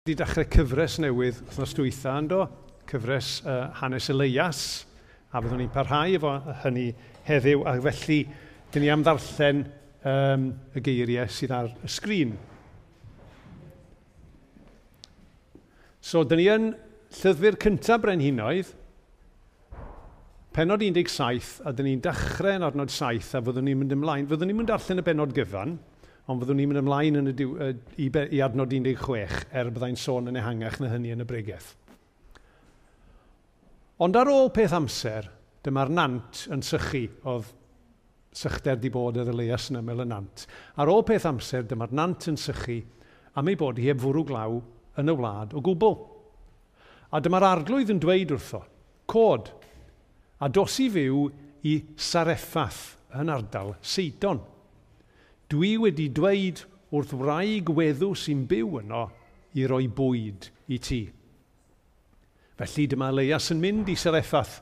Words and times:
wedi 0.00 0.14
dechrau 0.16 0.46
cyfres 0.48 0.94
newydd 1.04 1.42
wythnos 1.44 1.74
dwytha 1.76 2.14
yn 2.16 2.28
do, 2.30 2.38
cyfres 2.88 3.42
uh, 3.44 3.66
hanes 3.82 4.06
Elias, 4.08 4.60
a 5.28 5.42
byddwn 5.44 5.60
ni'n 5.60 5.72
parhau 5.74 6.14
efo 6.16 6.30
hynny 6.62 6.86
heddiw, 7.26 7.66
a 7.68 7.74
felly 7.84 8.16
dyn 8.72 8.80
ni 8.80 8.88
am 8.94 9.04
ddarllen 9.04 9.60
um, 10.08 10.46
y 10.72 10.82
geiriau 10.86 11.28
sydd 11.28 11.52
ar 11.52 11.68
y 11.84 11.92
sgrin. 11.92 12.32
So, 16.00 16.24
dyn 16.24 16.40
ni 16.40 16.48
yn 16.48 16.66
llyfr 17.18 17.60
cyntaf 17.66 18.00
Brenhinoedd, 18.00 18.72
penod 20.56 20.80
17, 20.80 21.58
a 21.60 21.76
dyn 21.76 21.90
ni'n 21.90 22.06
dechrau 22.08 22.56
yn 22.56 22.64
ornod 22.70 22.96
7, 22.96 23.34
a 23.36 23.44
fyddwn 23.44 23.68
ni'n 23.68 23.84
mynd 23.84 23.98
ymlaen. 24.00 24.32
Fyddwn 24.32 24.48
ni'n 24.48 24.62
mynd 24.62 24.72
darllen 24.72 25.04
y 25.04 25.08
benod 25.12 25.36
gyfan, 25.36 25.76
ond 26.30 26.42
fyddwn 26.42 26.60
ni'n 26.60 26.70
mynd 26.70 26.82
ymlaen 26.84 27.18
yn 27.20 27.30
y 27.32 27.34
diw, 27.34 27.54
uh, 27.58 27.72
i, 27.98 28.06
be, 28.12 28.26
i 28.30 28.42
adnod 28.44 28.70
16, 28.70 29.40
er 29.50 29.70
byddai'n 29.74 29.98
sôn 29.98 30.30
yn 30.30 30.38
ehangach 30.38 30.78
na 30.78 30.92
hynny 30.92 31.14
yn 31.14 31.24
y 31.24 31.26
bregaeth. 31.26 31.72
Ond 34.00 34.16
ar 34.16 34.30
ôl 34.32 34.52
peth 34.54 34.72
amser, 34.76 35.26
dyma'r 35.66 35.90
nant 35.92 36.46
yn 36.54 36.62
sychu, 36.64 37.02
oedd 37.28 37.50
sychder 38.32 38.78
di 38.78 38.92
bod 38.94 39.18
y 39.18 39.24
ddyleuas 39.26 39.66
yn 39.72 39.80
mel 39.84 40.04
y 40.04 40.06
nant. 40.08 40.46
Ar 40.78 40.92
ôl 40.92 41.02
peth 41.08 41.26
amser, 41.28 41.66
dyma'r 41.68 41.92
nant 41.98 42.30
yn 42.30 42.38
sychu 42.40 42.78
am 43.36 43.50
ei 43.50 43.58
bod 43.58 43.78
hi 43.78 43.90
heb 43.90 44.00
fwrw 44.02 44.24
glaw 44.30 44.60
yn 45.00 45.10
y 45.10 45.16
wlad 45.18 45.52
o 45.56 45.62
gwbl. 45.64 45.98
A 47.10 47.20
dyma'r 47.20 47.48
arglwydd 47.48 47.90
yn 47.92 48.00
dweud 48.02 48.32
wrtho, 48.36 48.62
cod, 49.10 49.50
a 50.40 50.48
dos 50.48 50.78
i 50.80 50.86
fyw 50.94 51.26
i 51.66 51.74
Sareffath 51.98 52.84
yn 53.18 53.32
ardal 53.34 53.74
Seidon. 53.82 54.40
Dwi 55.50 55.74
wedi 55.82 56.06
dweud 56.14 56.60
wrth 56.94 57.12
wraig 57.18 57.70
weddw 57.74 58.12
sy'n 58.14 58.44
byw 58.46 58.76
yno 58.84 59.06
i 59.58 59.64
roi 59.66 59.88
bwyd 59.90 60.46
i 60.70 60.76
ti. 60.78 61.00
Felly 62.60 62.84
dyma 62.92 63.08
Leias 63.10 63.48
yn 63.50 63.58
mynd 63.58 63.88
i 63.90 63.96
Sereffath. 63.98 64.60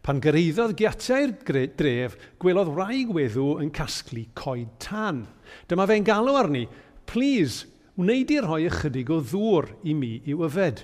Pan 0.00 0.22
gyreiddodd 0.24 0.72
giatau'r 0.78 1.34
dref, 1.76 2.14
gwelodd 2.40 2.70
wraig 2.72 3.10
weddw 3.12 3.58
yn 3.60 3.68
casglu 3.76 4.22
coed 4.40 4.70
tan. 4.80 5.26
Dyma 5.68 5.84
fe'n 5.90 6.06
galw 6.06 6.38
arni, 6.38 6.62
please, 7.04 7.66
wneud 8.00 8.32
i 8.32 8.38
rhoi 8.40 8.62
ychydig 8.70 9.12
o 9.12 9.18
ddŵr 9.20 9.68
i 9.84 9.96
mi 9.98 10.14
i'w 10.32 10.46
yfed. 10.46 10.80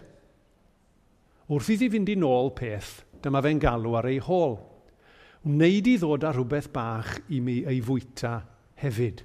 Wrth 1.48 1.70
iddi 1.72 1.88
fynd 1.94 2.12
i 2.12 2.18
nôl 2.20 2.52
peth, 2.58 2.98
dyma 3.24 3.40
fe'n 3.40 3.62
galw 3.64 3.96
ar 3.96 4.10
ei 4.12 4.20
hôl. 4.28 4.58
Wneud 5.48 5.88
i 5.88 5.96
ddod 6.02 6.28
â 6.28 6.34
rhywbeth 6.34 6.68
bach 6.76 7.14
i 7.32 7.40
mi 7.40 7.62
ei 7.64 7.80
fwyta 7.80 8.34
hefyd. 8.82 9.22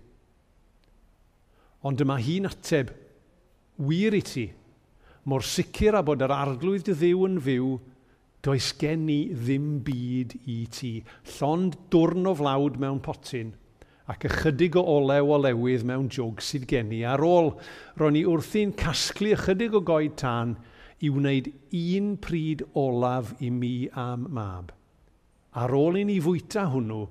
Ond 1.81 1.97
dyma 1.97 2.17
hi'n 2.21 2.49
ateb 2.49 2.91
wir 3.81 4.13
i 4.13 4.21
ti, 4.25 4.45
mor 5.25 5.45
sicr 5.45 5.97
a 5.97 6.03
bod 6.05 6.21
yr 6.25 6.33
arglwydd 6.35 6.85
dy 6.89 6.97
ddiw 6.97 7.25
yn 7.27 7.39
fyw, 7.41 7.71
does 8.45 8.71
gen 8.81 9.07
i 9.09 9.21
ddim 9.33 9.81
byd 9.85 10.35
i 10.49 10.59
ti. 10.73 10.93
Llond 11.37 11.77
dwrn 11.93 12.29
o 12.29 12.35
flawd 12.37 12.79
mewn 12.81 13.01
potyn 13.05 13.53
ac 14.11 14.25
ychydig 14.27 14.75
o 14.79 14.83
olew 14.97 15.29
o 15.31 15.37
lewydd 15.39 15.85
mewn 15.87 16.09
jwg 16.11 16.41
sydd 16.43 16.67
gen 16.69 16.91
i. 16.93 17.03
Ar 17.07 17.21
ôl, 17.23 17.53
ro'n 18.01 18.17
i 18.19 18.25
wrthi'n 18.27 18.73
casglu 18.77 19.31
ychydig 19.37 19.77
o 19.77 19.83
goed 19.87 20.17
tan 20.19 20.55
i 21.01 21.09
wneud 21.09 21.49
un 21.77 22.15
pryd 22.21 22.65
olaf 22.77 23.33
i 23.39 23.49
mi 23.53 23.87
am 23.97 24.27
mab. 24.35 24.73
Ar 25.57 25.73
ôl 25.75 25.99
i 26.01 26.03
ni 26.07 26.17
fwyta 26.23 26.67
hwnnw, 26.73 27.05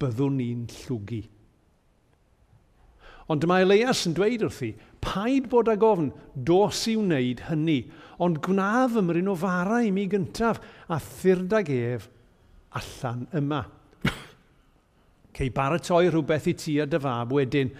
byddwn 0.00 0.38
ni'n 0.40 0.62
llwgu. 0.84 1.22
Ond 3.26 3.42
dyma 3.42 3.58
Elias 3.64 4.04
yn 4.06 4.14
dweud 4.14 4.44
wrthi, 4.46 4.70
paid 5.02 5.48
bod 5.50 5.70
ag 5.72 5.82
ofn, 5.82 6.12
dos 6.34 6.84
i 6.90 6.94
wneud 6.98 7.42
hynny, 7.48 7.80
ond 8.22 8.38
gwnaf 8.44 8.94
ymryn 9.00 9.32
o 9.32 9.34
fara 9.38 9.80
i 9.82 9.90
mi 9.94 10.06
gyntaf, 10.10 10.60
a 10.86 11.00
thyrdag 11.02 11.72
ef 11.74 12.06
allan 12.78 13.26
yma. 13.34 13.64
Cei 15.36 15.50
baratoi 15.52 16.06
rhywbeth 16.06 16.46
i 16.52 16.54
ti 16.56 16.78
a 16.80 16.86
dy 16.86 17.02
fab 17.02 17.34
wedyn, 17.34 17.74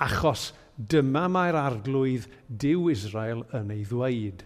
achos 0.00 0.48
dyma 0.76 1.26
mae'r 1.32 1.60
arglwydd 1.60 2.26
Dyw 2.48 2.90
Israel 2.92 3.44
yn 3.56 3.72
ei 3.76 3.84
ddweud. 3.84 4.44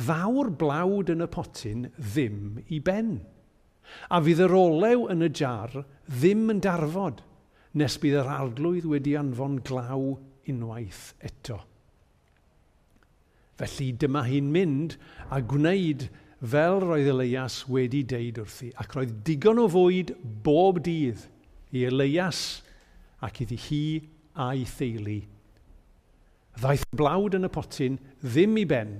Fawr 0.00 0.48
blawd 0.56 1.12
yn 1.12 1.26
y 1.26 1.28
potyn 1.28 1.88
ddim 1.98 2.62
i 2.72 2.80
ben, 2.80 3.18
a 4.08 4.20
fydd 4.24 4.46
yr 4.46 4.56
olew 4.56 5.10
yn 5.12 5.26
y 5.28 5.34
jar 5.36 5.82
ddim 6.08 6.48
yn 6.54 6.64
darfod 6.64 7.20
nes 7.78 7.96
bydd 8.02 8.18
yr 8.22 8.30
arglwydd 8.34 8.88
wedi 8.90 9.14
anfon 9.18 9.60
glaw 9.66 10.16
unwaith 10.50 11.12
eto. 11.22 11.60
Felly 13.60 13.90
dyma 14.00 14.24
hi'n 14.26 14.48
mynd 14.50 14.96
a 15.30 15.38
gwneud 15.44 16.08
fel 16.40 16.80
roedd 16.82 17.10
Elias 17.12 17.60
wedi 17.68 18.00
deud 18.08 18.40
wrthi, 18.42 18.70
ac 18.80 18.96
roedd 18.96 19.12
digon 19.26 19.60
o 19.60 19.66
fwyd 19.70 20.14
bob 20.44 20.80
dydd 20.86 21.26
i 21.76 21.84
Elias 21.86 22.62
ac 23.22 23.42
iddi 23.44 23.58
hi 23.68 23.84
a'i 24.40 24.64
theulu. 24.66 25.20
Ddaeth 26.60 26.88
blawd 26.96 27.36
yn 27.38 27.46
y 27.46 27.52
potyn 27.52 28.00
ddim 28.24 28.56
i 28.58 28.64
ben, 28.66 28.96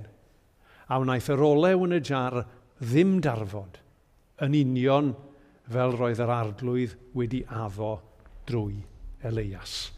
a 0.87 1.01
wnaeth 1.01 1.31
yr 1.33 1.43
olew 1.43 1.83
yn 1.87 1.97
y 1.97 1.99
jar 2.05 2.43
ddim 2.79 3.17
darfod, 3.25 3.81
yn 4.45 4.55
union 4.61 5.11
fel 5.71 5.97
roedd 5.97 6.21
yr 6.23 6.31
arglwydd 6.37 6.95
wedi 7.17 7.43
addo 7.49 7.97
drwy 8.51 8.77
Elias. 9.25 9.89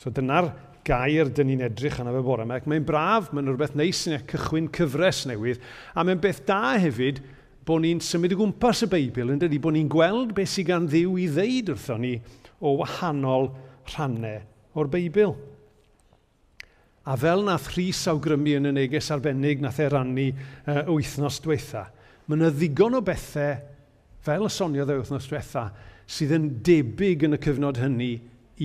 So 0.00 0.12
dyna'r 0.14 0.52
gair 0.86 1.28
dyn 1.34 1.50
ni'n 1.50 1.66
edrych 1.66 1.98
yna 2.00 2.14
fe 2.14 2.22
bore 2.24 2.46
yma. 2.46 2.60
Mae'n 2.70 2.86
braf, 2.88 3.30
mae'n 3.34 3.50
rhywbeth 3.50 3.76
neis 3.78 4.00
yn 4.08 4.16
cychwyn 4.30 4.70
cyfres 4.74 5.26
newydd. 5.28 5.60
A 5.94 6.04
mae'n 6.06 6.22
beth 6.22 6.42
da 6.48 6.78
hefyd 6.80 7.20
bod 7.68 7.84
ni'n 7.84 8.00
symud 8.02 8.34
o 8.34 8.40
gwmpas 8.40 8.84
y 8.86 8.90
Beibl 8.90 9.34
yn 9.34 9.40
dydi, 9.42 9.60
bod 9.62 9.76
ni'n 9.76 9.90
gweld 9.92 10.32
beth 10.36 10.54
sydd 10.54 10.70
gan 10.70 10.88
ddiw 10.88 11.18
i 11.20 11.28
ddeud 11.30 11.74
wrtho 11.74 11.98
ni 12.00 12.14
o 12.60 12.74
wahanol 12.80 13.50
rhannau 13.92 14.40
o'r 14.80 14.90
Beibl. 14.90 15.36
A 17.10 17.16
fel 17.18 17.44
nath 17.44 17.70
Rhys 17.74 18.02
awgrymu 18.10 18.58
yn 18.58 18.70
y 18.70 18.74
neges 18.76 19.10
arbennig 19.12 19.62
nath 19.62 19.80
e 19.82 19.88
rannu 19.90 20.26
uh, 20.30 20.82
wythnos 20.92 21.40
diwetha, 21.44 21.86
mae 22.26 22.38
yna 22.38 22.50
ddigon 22.54 22.98
o 22.98 23.04
bethau 23.04 23.56
fel 24.24 24.44
y 24.46 24.50
soniodd 24.52 24.92
e 24.92 24.98
wythnos 25.00 25.28
diwetha 25.28 25.64
sydd 26.10 26.34
yn 26.34 26.50
debyg 26.66 27.24
yn 27.28 27.36
y 27.36 27.40
cyfnod 27.42 27.78
hynny 27.80 28.12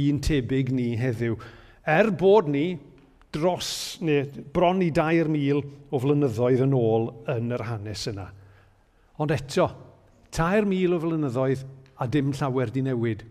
un 0.02 0.20
tebyg 0.24 0.72
ni 0.74 0.94
heddiw. 1.00 1.38
Er 1.86 2.10
bod 2.18 2.50
ni 2.52 2.68
dros, 3.36 4.00
neu 4.02 4.26
bron 4.54 4.82
i 4.84 4.90
2,000 4.96 5.62
o 5.92 6.02
flynyddoedd 6.02 6.64
yn 6.66 6.76
ôl 6.76 7.10
yn 7.36 7.54
yr 7.56 7.66
hanes 7.70 8.08
yna. 8.12 8.28
Ond 9.22 9.32
eto, 9.36 9.70
2,000 10.36 10.96
o 10.96 11.00
flynyddoedd 11.04 11.64
a 12.02 12.08
dim 12.12 12.34
llawer 12.36 12.72
di 12.74 12.84
newid. 12.84 13.24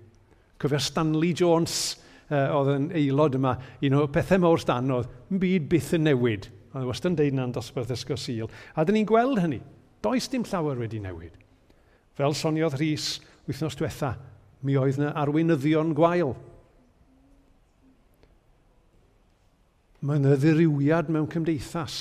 Cofio 0.61 0.81
Stanley 0.81 1.35
Jones, 1.37 1.99
uh, 2.31 2.55
oedd 2.57 2.73
yn 2.77 2.91
aelod 2.97 3.39
yma, 3.41 3.57
un 3.85 3.99
o 3.99 4.07
pethau 4.13 4.41
mawr 4.45 4.63
stan 4.63 4.93
oedd, 4.95 5.11
yn 5.33 5.43
byd 5.43 5.69
byth 5.73 5.93
yn 5.99 6.07
newid. 6.09 6.49
Oedd 6.75 6.89
wastad 6.89 7.13
yn 7.13 7.19
deud 7.21 7.39
na'n 7.39 7.55
dosbarth 7.55 7.93
ysgosil. 7.95 8.49
A 8.75 8.87
dyn 8.87 9.01
ni'n 9.01 9.09
gweld 9.09 9.43
hynny, 9.43 9.61
does 10.05 10.31
dim 10.31 10.47
llawer 10.49 10.81
wedi 10.81 11.03
newid. 11.03 11.35
Fel 12.15 12.37
soniodd 12.39 12.79
Rhys, 12.79 13.19
wythnos 13.49 13.77
diwetha, 13.79 14.15
mi 14.65 14.77
oedd 14.81 14.99
yna 15.01 15.13
arweinyddion 15.21 15.93
gwael. 15.97 16.35
Mae 20.05 20.21
yna 20.21 20.37
ddiriwiad 20.37 21.11
mewn 21.13 21.29
cymdeithas 21.33 21.99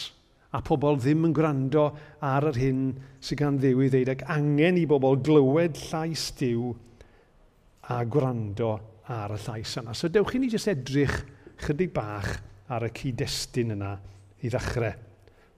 a 0.54 0.62
pobl 0.62 1.00
ddim 1.00 1.28
yn 1.30 1.36
gwrando 1.36 1.86
ar 2.24 2.50
yr 2.52 2.59
hyn 2.62 2.81
sydd 3.24 3.40
gan 3.42 3.59
ddiw 3.59 3.86
i 3.86 3.92
ddeud 3.92 4.12
ac 4.14 4.26
angen 4.31 4.80
i 4.80 4.88
bobl 4.90 5.18
glywed 5.26 5.80
llais 5.90 6.28
diw 6.40 6.74
a 7.92 8.02
gwrando 8.06 8.75
ar 9.12 9.34
y 9.36 9.40
llais 9.46 9.78
yna. 9.81 9.96
So 9.98 10.12
dewch 10.12 10.36
i 10.38 10.44
ni 10.44 10.52
jyst 10.52 10.72
edrych 10.72 11.16
chydig 11.64 11.92
bach 11.96 12.30
ar 12.72 12.86
y 12.88 12.92
cyd-destun 12.96 13.74
yna 13.75 13.96
i 14.44 14.52
ddechrau. 14.52 14.94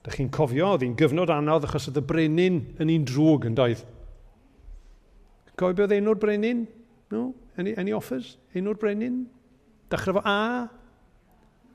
Dych 0.06 0.20
chi'n 0.20 0.32
cofio, 0.34 0.76
oedd 0.76 0.86
hi'n 0.86 0.98
gyfnod 0.98 1.34
anodd 1.34 1.66
achos 1.66 1.90
oedd 1.90 2.02
y 2.02 2.06
brenin 2.06 2.62
yn 2.82 2.92
un 2.94 3.06
drwg 3.10 3.50
yn 3.50 3.58
doedd. 3.58 3.82
Goebiodd 5.60 5.94
enw'r 5.96 6.20
brenin? 6.20 6.66
No? 7.14 7.30
Any, 7.58 7.76
any 7.80 7.94
offers? 7.96 8.36
Enw'r 8.56 8.78
brenin? 8.80 9.24
Dechrau 9.92 10.18
fo 10.18 10.24
A? 10.28 10.68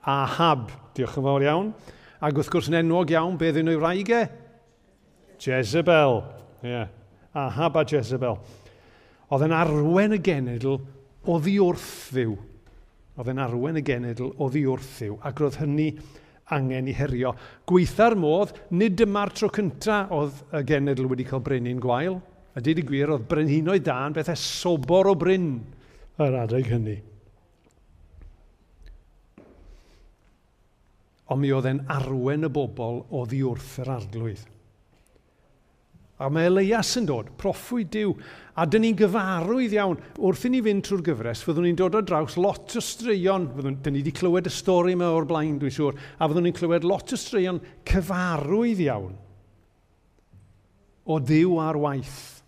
Ahab. 0.05 0.71
Diolch 0.97 1.17
yn 1.21 1.27
fawr 1.27 1.47
iawn. 1.47 1.73
Ac 2.21 2.37
wrth 2.37 2.50
gwrs 2.53 2.69
yn 2.69 2.81
enwog 2.82 3.12
iawn, 3.15 3.38
beth 3.41 3.61
yn 3.61 3.69
nhw 3.69 3.79
i 3.79 3.81
wraige? 3.81 4.23
Jezebel. 5.41 6.21
Yeah. 6.65 6.91
Ahab 7.32 7.79
a 7.81 7.85
Jezebel. 7.88 8.37
Oedd 9.31 9.47
yn 9.47 9.55
arwen 9.56 10.17
y 10.17 10.21
genedl 10.25 10.81
o 11.25 11.37
wrth 11.38 11.91
ddiw. 12.12 12.35
Oedd 13.17 13.31
yn 13.32 13.41
arwen 13.41 13.81
y 13.81 13.85
genedl 13.87 14.35
oddi 14.43 14.67
wrth 14.69 14.99
ddiw. 14.99 15.17
Ac 15.25 15.41
roedd 15.41 15.61
hynny 15.62 15.94
angen 16.53 16.88
i 16.91 16.97
herio. 16.97 17.32
Gweitha'r 17.69 18.17
modd, 18.19 18.53
nid 18.75 18.99
dyma'r 18.99 19.32
tro 19.37 19.49
cyntaf 19.55 20.12
oedd 20.12 20.43
y 20.59 20.65
genedl 20.69 21.09
wedi 21.09 21.29
cael 21.29 21.44
brenin 21.47 21.81
gwael. 21.81 22.19
A 22.61 22.62
dyd 22.62 22.83
i 22.83 22.85
gwir, 22.85 23.09
oedd 23.09 23.23
Brenhinoedd 23.25 23.87
Dan 23.87 24.12
bethau 24.12 24.37
sobor 24.37 25.09
o 25.09 25.15
bryn 25.17 25.55
yr 26.21 26.35
adeg 26.43 26.67
hynny. 26.69 26.97
Ond 31.33 31.41
mi 31.41 31.53
oedd 31.57 31.71
e'n 31.71 31.87
arwen 31.95 32.45
y 32.45 32.51
bobl 32.53 32.99
oddi 33.17 33.39
wrth 33.49 33.79
yr 33.81 33.89
arglwydd. 33.95 34.43
A 36.21 36.29
mae 36.29 36.51
Elias 36.51 36.91
yn 37.01 37.07
dod, 37.09 37.31
proffwyd 37.41 37.89
diw. 37.95 38.12
a 38.61 38.67
dyn 38.69 38.83
ni'n 38.85 38.99
gyfarwydd 38.99 39.73
iawn. 39.79 39.97
Wrth 40.21 40.43
i 40.45 40.51
ni 40.53 40.61
fynd 40.61 40.85
trwy'r 40.85 41.05
gyfres, 41.06 41.41
fyddwn 41.47 41.65
ni'n 41.65 41.79
dod 41.81 41.97
o 41.97 42.03
draws 42.05 42.37
lot 42.37 42.77
o 42.77 42.83
straeon, 42.85 43.47
fyddwn, 43.55 43.79
dyn 43.81 43.97
ni 43.97 44.03
wedi 44.03 44.13
clywed 44.19 44.51
y 44.51 44.53
stori 44.53 44.93
yma 44.93 45.09
o'r 45.17 45.25
blaen, 45.31 45.56
dwi'n 45.63 45.73
siŵr, 45.73 45.97
a 46.19 46.29
fyddwn 46.29 46.45
ni'n 46.51 46.59
clywed 46.59 46.85
lot 46.85 47.17
o 47.17 47.21
straeon 47.23 47.63
cyfarwydd 47.89 48.85
iawn 48.85 49.17
o 51.09 51.17
ddiw 51.25 51.56
ar 51.65 51.81
waith 51.81 52.40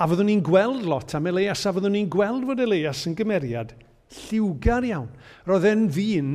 A 0.00 0.06
fyddwn 0.08 0.30
ni'n 0.30 0.40
gweld 0.40 0.86
lot 0.88 1.12
am 1.12 1.26
Elias, 1.28 1.66
a 1.68 1.74
fyddwn 1.76 1.92
ni'n 1.92 2.06
gweld 2.08 2.46
fod 2.48 2.62
Elias 2.64 3.02
yn 3.04 3.16
gymeriad 3.18 3.74
lliwgar 4.16 4.86
iawn. 4.88 5.10
Roedd 5.44 5.66
e'n 5.68 5.82
ddyn 5.92 6.30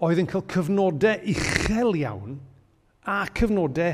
oedd 0.00 0.22
yn 0.22 0.28
cael 0.30 0.46
cyfnodau 0.48 1.26
uchel 1.28 1.98
iawn 2.00 2.38
a 3.04 3.18
cyfnodau 3.36 3.92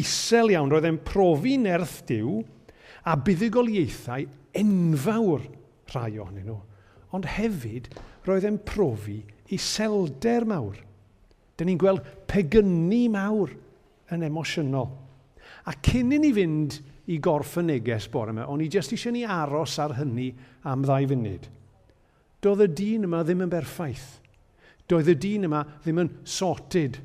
isel 0.00 0.50
iawn. 0.50 0.72
Roedd 0.74 0.88
e'n 0.90 0.98
profi 1.06 1.54
nerth 1.62 2.00
diw 2.08 2.40
a 3.06 3.14
buddigoliaethau 3.14 4.26
enfawr 4.58 5.44
rhai 5.92 6.16
ohonyn 6.18 6.48
nhw. 6.48 6.58
Ond 7.14 7.28
hefyd, 7.30 7.86
roedd 8.26 8.48
e'n 8.48 8.58
profi 8.66 9.20
iselder 9.54 10.48
mawr. 10.50 10.80
Dyna 11.54 11.70
ni'n 11.70 11.78
gweld 11.78 12.02
pegynnu 12.26 13.04
mawr 13.14 13.54
yn 14.10 14.26
emosiynol. 14.26 14.90
A 15.70 15.76
cyn 15.86 16.10
i 16.16 16.18
ni 16.18 16.32
fynd 16.34 16.80
i 17.10 17.18
gorff 17.20 17.58
y 17.60 17.64
neges 17.66 18.08
bore 18.12 18.32
yma, 18.32 18.46
ond 18.48 18.64
i 18.64 18.68
jyst 18.72 18.94
eisiau 18.96 19.12
ni 19.12 19.24
aros 19.28 19.76
ar 19.82 19.96
hynny 19.98 20.30
am 20.70 20.84
ddau 20.86 21.08
funud. 21.10 21.48
Doedd 22.44 22.64
y 22.64 22.68
dyn 22.80 23.08
yma 23.08 23.22
ddim 23.24 23.44
yn 23.44 23.52
berffaith. 23.52 24.06
Doedd 24.88 25.10
y 25.12 25.16
dyn 25.20 25.48
yma 25.48 25.62
ddim 25.84 26.02
yn 26.02 26.10
sorted. 26.28 26.98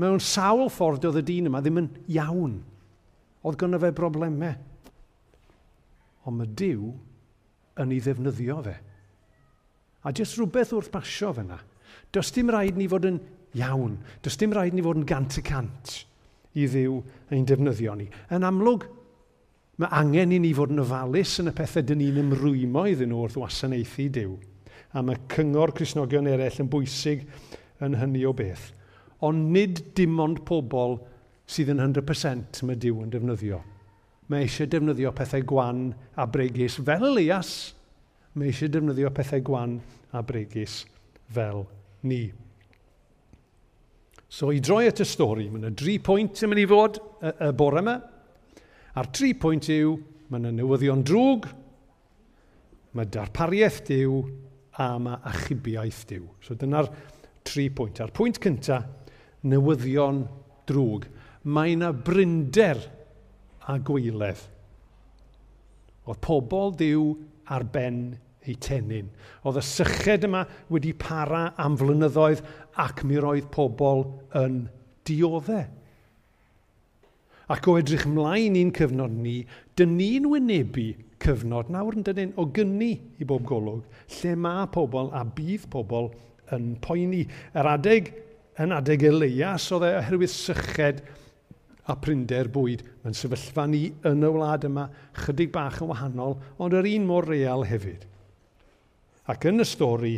Mewn 0.00 0.20
sawl 0.24 0.68
ffordd 0.72 1.02
doedd 1.04 1.20
y 1.20 1.24
dyn 1.30 1.50
yma 1.50 1.60
ddim 1.64 1.82
yn 1.82 1.90
iawn. 2.12 2.58
Oedd 3.44 3.58
gynno 3.60 3.80
fe 3.80 3.92
broblemau. 3.96 4.54
Ond 6.28 6.36
mae 6.36 6.52
Dyw 6.60 6.92
yn 7.80 7.92
ei 7.96 8.00
ddefnyddio 8.04 8.60
fe. 8.64 8.76
A 10.04 10.12
jyst 10.16 10.36
rhywbeth 10.36 10.72
wrth 10.76 10.92
basio 10.92 11.32
fe 11.36 11.44
yna. 11.44 11.60
Does 12.12 12.32
dim 12.34 12.52
rhaid 12.52 12.76
ni 12.76 12.88
fod 12.90 13.08
yn 13.08 13.20
iawn. 13.56 13.98
Does 14.24 14.36
dim 14.40 14.52
rhaid 14.56 14.76
ni 14.76 14.84
fod 14.84 15.00
yn 15.00 15.08
gant 15.08 15.40
y 15.40 15.44
cant 15.44 15.98
i 16.58 16.66
ddiw 16.66 16.96
ein 17.30 17.44
defnyddio 17.46 17.94
ni. 17.98 18.08
Yn 18.34 18.46
amlwg, 18.46 18.88
Mae 19.80 19.88
angen 19.96 20.34
i 20.36 20.38
ni 20.42 20.50
fod 20.52 20.74
yn 20.74 20.82
ofalus 20.82 21.38
yn 21.40 21.48
y 21.48 21.54
pethau 21.56 21.84
dyn 21.88 22.02
ni'n 22.02 22.18
ymrwymo 22.20 22.82
iddyn 22.90 23.08
nhw 23.14 23.22
wrth 23.24 23.38
wasanaethu 23.40 24.10
Dyw. 24.12 24.34
A 24.92 25.00
mae 25.06 25.16
cyngor 25.32 25.72
Cresnogion 25.72 26.28
eraill 26.28 26.58
yn 26.60 26.68
bwysig 26.68 27.22
yn 27.80 27.96
hynny 27.96 28.26
o 28.28 28.34
beth. 28.36 28.66
Ond 29.24 29.54
nid 29.54 29.80
dim 29.96 30.20
ond 30.20 30.42
pobl 30.44 30.98
sydd 31.48 31.72
yn 31.72 31.80
100% 31.80 32.60
mae 32.68 32.76
Dyw 32.76 33.00
yn 33.06 33.14
defnyddio. 33.14 33.62
Mae 34.28 34.44
eisiau 34.44 34.68
defnyddio 34.68 35.14
pethau 35.16 35.48
gwan 35.48 35.86
a 36.12 36.28
bregus 36.28 36.76
fel 36.84 37.08
Elias. 37.08 37.54
Mae 38.36 38.52
eisiau 38.52 38.68
defnyddio 38.76 39.08
pethau 39.16 39.40
gwan 39.48 39.78
a 40.12 40.20
bregus 40.20 40.82
fel 41.32 41.64
ni. 42.04 42.26
So 44.28 44.52
i 44.52 44.60
droi 44.60 44.84
at 44.92 45.00
y 45.00 45.08
stori, 45.08 45.48
mae 45.48 45.64
yna 45.64 45.72
dri 45.72 45.96
pwynt 46.04 46.44
yn 46.44 46.52
mynd 46.52 46.66
i 46.66 46.68
fod 46.68 47.00
y, 47.00 47.32
y 47.48 47.54
bore 47.56 47.80
yma. 47.80 48.00
A'r 48.98 49.10
tri 49.14 49.32
pwynt 49.38 49.68
yw, 49.70 49.96
mae 50.30 50.42
yna 50.42 50.52
newyddion 50.54 51.04
drwg, 51.06 51.48
mae 52.96 53.10
darpariaeth 53.14 53.82
diw, 53.86 54.20
a 54.80 54.94
mae 55.02 55.18
achubiaeth 55.30 56.04
diw. 56.10 56.24
So 56.42 56.56
dyna'r 56.58 56.88
tri 57.46 57.68
pwynt. 57.74 58.00
A'r 58.02 58.12
pwynt 58.14 58.40
cyntaf, 58.42 58.86
newyddion 59.46 60.24
drwg. 60.68 61.06
Mae 61.50 61.74
yna 61.76 61.92
brynder 61.96 62.82
a 63.70 63.76
gweiledd. 63.84 64.42
Oedd 66.08 66.20
pobl 66.24 66.74
diw 66.80 67.04
ar 67.50 67.64
ben 67.72 68.02
eu 68.48 68.56
tenyn. 68.62 69.10
Oedd 69.44 69.60
y 69.60 69.64
syched 69.64 70.26
yma 70.26 70.44
wedi 70.72 70.92
para 70.96 71.50
am 71.60 71.76
flynyddoedd 71.80 72.42
ac 72.80 73.04
mi 73.06 73.20
roedd 73.20 73.50
pobl 73.52 74.06
yn 74.40 74.64
dioddau. 75.08 75.68
Ac 77.50 77.66
o 77.66 77.76
edrych 77.80 78.06
ymlaen 78.06 78.58
i'n 78.58 78.72
cyfnod 78.76 79.14
ni, 79.24 79.40
dyn 79.74 79.96
ni'n 79.98 80.28
wynebu 80.30 80.90
cyfnod 81.20 81.70
nawr 81.74 81.96
yn 81.98 82.04
dydyn 82.06 82.34
o 82.38 82.46
gynni 82.54 82.92
i 83.18 83.26
bob 83.26 83.42
golwg, 83.48 83.82
lle 84.20 84.34
mae 84.38 84.68
pobl 84.70 85.10
a 85.16 85.24
bydd 85.26 85.66
pobl 85.72 86.12
yn 86.54 86.76
poeni. 86.84 87.24
Yr 87.58 87.70
adeg, 87.72 88.12
yn 88.62 88.74
adeg 88.76 89.02
Elias, 89.10 89.66
oedd 89.74 89.88
e 89.88 89.94
oherwydd 89.98 90.32
syched 90.32 91.02
a 91.90 91.96
prinder 91.98 92.50
bwyd. 92.54 92.84
Mae'n 93.02 93.18
sefyllfa 93.18 93.66
ni 93.70 93.86
yn 94.06 94.26
y 94.26 94.30
wlad 94.30 94.66
yma, 94.68 94.86
chydig 95.24 95.50
bach 95.54 95.80
yn 95.82 95.90
wahanol, 95.90 96.38
ond 96.62 96.76
yr 96.78 96.88
un 96.94 97.08
mor 97.08 97.26
real 97.28 97.66
hefyd. 97.66 98.06
Ac 99.30 99.46
yn 99.50 99.62
y 99.62 99.66
stori, 99.66 100.16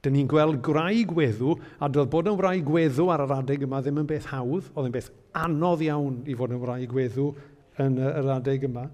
Dyn 0.00 0.14
ni'n 0.16 0.28
gweld 0.30 0.62
graig 0.64 1.10
weddw, 1.12 1.58
a 1.76 1.88
doedd 1.92 2.08
bod 2.12 2.30
yn 2.30 2.38
wraig 2.38 2.68
weddw 2.72 3.10
ar 3.12 3.26
yr 3.26 3.34
adeg 3.36 3.66
yma 3.66 3.82
ddim 3.84 4.00
yn 4.00 4.08
beth 4.08 4.30
hawdd, 4.32 4.70
oedd 4.72 4.88
yn 4.88 4.94
beth 4.94 5.10
anodd 5.36 5.84
iawn 5.84 6.22
i 6.24 6.36
fod 6.38 6.54
yn 6.56 6.62
wraig 6.62 6.94
weddw 6.96 7.26
yn 7.84 7.98
yr 8.00 8.30
adeg 8.38 8.64
yma. 8.70 8.86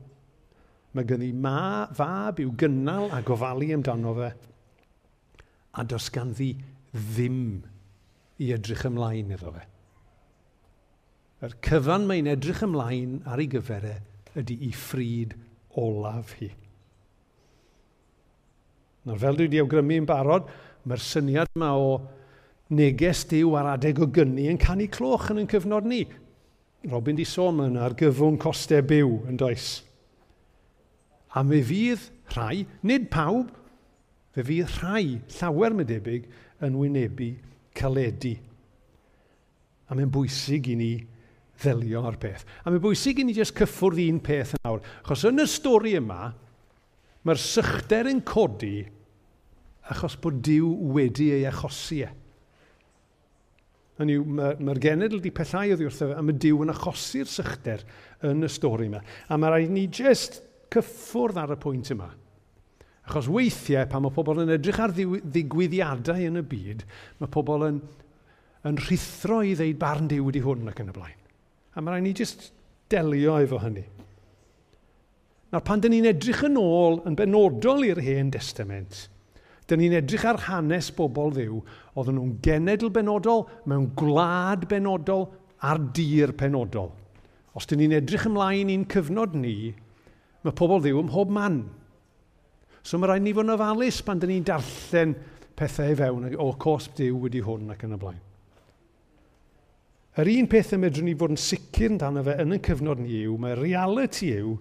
Mae 0.96 1.06
gen 1.06 1.22
i 1.22 1.30
ma, 1.30 1.86
fab 1.94 2.40
i'w 2.42 2.50
gynnal 2.58 3.10
a 3.14 3.22
gofalu 3.26 3.70
amdano 3.76 4.16
fe. 4.18 4.32
A 5.78 5.84
does 5.84 6.10
ganddi 6.10 6.54
ddim 6.96 7.40
i 8.42 8.52
edrych 8.56 8.86
ymlaen 8.88 9.34
iddo 9.36 9.54
fe. 9.54 9.64
Yr 11.46 11.56
cyfan 11.64 12.06
mae'n 12.08 12.32
edrych 12.32 12.62
ymlaen 12.64 13.20
ar 13.28 13.42
ei 13.42 13.50
gyferau 13.52 14.40
ydy 14.40 14.56
i 14.66 14.70
ffrid 14.74 15.36
olaf 15.78 16.32
hi. 16.40 16.48
Nawr 19.06 19.20
fel 19.22 19.36
dwi 19.38 19.46
wedi 19.46 19.60
awgrymu 19.62 20.00
yn 20.00 20.08
barod, 20.08 20.48
Mae'r 20.86 21.02
syniad 21.02 21.50
yma 21.56 21.72
o 21.74 21.90
neges 22.76 23.24
diw 23.30 23.56
ar 23.58 23.72
adeg 23.74 23.98
o 24.02 24.08
gynnu 24.10 24.46
yn 24.50 24.60
canu 24.62 24.86
cloch 24.90 25.30
yn 25.32 25.42
ein 25.42 25.50
cyfnod 25.50 25.86
ni. 25.88 26.04
Robin 26.86 27.18
di 27.18 27.26
sôn 27.26 27.64
yna 27.64 27.86
ar 27.86 27.96
gyfwng 27.98 28.38
costau 28.42 28.84
byw 28.86 29.16
yn 29.30 29.38
does. 29.40 29.80
A 31.34 31.42
mi 31.44 31.60
fydd 31.66 32.06
rhai, 32.32 32.64
nid 32.86 33.10
pawb, 33.12 33.50
fe 34.34 34.44
fydd 34.46 34.78
rhai 34.78 35.18
llawer 35.38 35.74
mae 35.74 35.88
debyg 35.88 36.30
yn 36.64 36.78
wynebu 36.78 37.32
caledu. 37.76 38.36
A 39.86 39.94
mae'n 39.94 40.10
bwysig 40.14 40.70
i 40.72 40.78
ni 40.78 40.92
ddelio 41.60 42.02
ar 42.06 42.18
peth. 42.20 42.46
A 42.64 42.70
mae'n 42.70 42.82
bwysig 42.84 43.20
i 43.20 43.26
ni 43.26 43.36
jyst 43.36 43.56
cyffwrdd 43.58 44.02
un 44.06 44.22
peth 44.22 44.54
yn 44.56 44.70
awr. 44.70 44.82
Chos 45.06 45.26
yn 45.28 45.42
y 45.42 45.46
stori 45.50 45.96
yma, 45.98 46.30
mae'r 47.26 47.42
sychder 47.42 48.10
yn 48.10 48.22
codi 48.26 48.86
achos 49.92 50.16
bod 50.22 50.40
Dyw 50.44 50.68
wedi 50.96 51.30
ei 51.36 51.46
achosi 51.48 52.02
e. 52.06 52.10
Hynny 53.96 54.18
yw, 54.18 54.26
mae'r 54.28 54.60
ma, 54.60 54.74
genedl 54.82 55.20
wedi 55.20 55.32
pethau 55.32 55.72
oddi 55.72 55.86
wrtho 55.88 56.10
fe, 56.10 56.16
a 56.18 56.24
mae 56.24 56.36
Dyw 56.42 56.64
yn 56.66 56.72
achosi'r 56.74 57.30
sychder 57.32 57.84
yn 58.28 58.44
y 58.44 58.50
stori 58.52 58.90
yma. 58.90 59.00
A 59.32 59.38
mae 59.40 59.54
rhaid 59.54 59.72
ni 59.72 59.86
jyst 59.88 60.42
cyffwrdd 60.74 61.40
ar 61.40 61.54
y 61.54 61.58
pwynt 61.62 61.92
yma. 61.94 62.10
Achos 63.06 63.30
weithiau, 63.30 63.86
pan 63.88 64.02
mae 64.04 64.12
pobl 64.12 64.42
yn 64.42 64.52
edrych 64.56 64.82
ar 64.82 64.92
ddigwyddiadau 64.92 66.26
yn 66.28 66.42
y 66.42 66.44
byd, 66.50 66.82
mae 67.22 67.32
pobl 67.32 67.68
yn, 67.68 67.80
yn 68.66 68.80
rhithro 68.82 69.40
i 69.46 69.54
ddeud 69.56 69.78
barn 69.80 70.10
diw 70.10 70.26
wedi 70.26 70.42
hwn 70.44 70.68
ac 70.72 70.82
yn 70.82 70.90
y 70.92 70.96
blaen. 70.96 71.20
A 71.76 71.80
mae 71.80 71.94
rhaid 71.94 72.08
ni 72.08 72.14
jyst 72.18 72.50
delio 72.92 73.38
efo 73.40 73.62
hynny. 73.62 73.86
Nawr 75.54 75.62
pan 75.64 75.80
dyn 75.80 75.94
ni'n 75.94 76.10
edrych 76.10 76.42
yn 76.48 76.58
ôl 76.58 76.98
yn 77.06 77.16
benodol 77.16 77.86
i'r 77.86 78.02
hen 78.02 78.32
testament, 78.34 79.06
Dyna 79.66 79.82
ni'n 79.82 79.96
edrych 79.98 80.24
ar 80.30 80.38
hanes 80.46 80.92
bobl 80.94 81.32
ddiw, 81.34 81.56
oedden 81.98 82.14
nhw'n 82.20 82.36
genedl 82.44 82.92
benodol, 82.94 83.48
mewn 83.66 83.88
gwlad 83.98 84.68
benodol, 84.70 85.26
ar 85.66 85.80
dir 85.96 86.36
penodol. 86.38 86.92
Os 87.58 87.66
dyn 87.66 87.82
ni'n 87.82 87.96
edrych 87.98 88.28
ymlaen 88.28 88.70
i'n 88.70 88.84
cyfnod 88.92 89.34
ni, 89.34 89.72
mae 90.46 90.54
pobl 90.54 90.84
ddiw 90.84 91.02
ym 91.02 91.10
mhob 91.10 91.34
man. 91.34 91.58
So 92.86 93.00
mae 93.00 93.10
rhaid 93.10 93.26
ni 93.26 93.34
fod 93.34 93.48
yn 93.48 93.56
ofalus 93.56 93.98
pan 94.06 94.22
dyn 94.22 94.36
ni'n 94.36 94.46
darllen 94.46 95.16
pethau 95.58 95.90
i 95.90 95.98
fewn, 95.98 96.30
o 96.38 96.52
cosb 96.62 96.94
diw 97.00 97.18
wedi 97.24 97.42
hwn 97.42 97.74
ac 97.74 97.82
yn 97.88 97.98
y 97.98 98.02
blaen. 98.04 98.24
Yr 100.16 100.30
un 100.30 100.46
peth 100.48 100.76
y 100.76 100.78
medrwn 100.80 101.10
ni 101.10 101.18
fod 101.18 101.34
yn 101.34 101.42
sicr 101.42 101.90
yn 101.90 101.98
dan 102.00 102.22
fe 102.24 102.38
yn 102.44 102.54
y 102.54 102.62
cyfnod 102.62 103.02
ni 103.02 103.24
yw, 103.24 103.34
mae 103.42 103.58
reality 103.58 104.30
yw, 104.38 104.60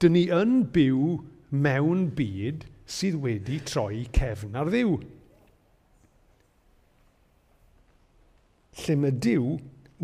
dyn 0.00 0.16
ni 0.16 0.30
yn 0.32 0.62
byw 0.72 1.18
mewn 1.52 2.08
byd– 2.16 2.70
sydd 2.84 3.16
wedi 3.22 3.60
troi 3.64 4.04
cefn 4.14 4.56
ar 4.60 4.70
ddiw. 4.72 4.96
Lle 8.84 8.96
mae 9.00 9.14
diw 9.26 9.54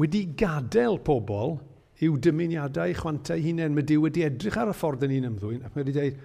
wedi 0.01 0.25
gadael 0.39 1.01
pobl 1.05 1.59
i'w 2.01 2.17
dymuniadau, 2.25 2.95
chwantau 2.97 3.41
hunain. 3.45 3.75
Mae 3.77 3.85
diw 3.87 4.07
wedi 4.07 4.25
edrych 4.25 4.57
ar 4.61 4.73
y 4.73 4.77
ffordd 4.77 5.05
yn 5.07 5.19
un 5.19 5.31
ymddwyn 5.33 5.65
ac 5.67 5.75
mae 5.75 5.85
wedi 5.85 5.97
dweud, 5.97 6.19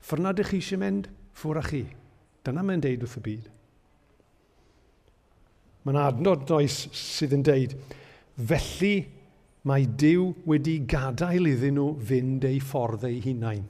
ffyrna 0.00 0.32
ydych 0.32 0.52
chi 0.52 0.60
eisiau 0.62 0.80
mynd, 0.80 1.08
ffwr 1.36 1.60
â 1.60 1.64
chi. 1.68 1.84
Dyna 2.46 2.64
mae'n 2.64 2.84
deud 2.84 3.04
wrth 3.04 3.18
y 3.20 3.24
byd. 3.26 3.48
Mae'n 5.84 6.00
adnod 6.00 6.50
oes 6.56 6.82
sydd 6.96 7.34
yn 7.36 7.44
deud, 7.46 7.74
felly 8.48 8.94
mae 9.68 9.84
Dyw 10.00 10.30
wedi 10.48 10.78
gadael 10.88 11.48
iddyn 11.50 11.76
nhw 11.76 11.90
fynd 12.08 12.46
eu 12.48 12.60
ffordd 12.64 13.04
eu 13.08 13.20
hunain. 13.24 13.66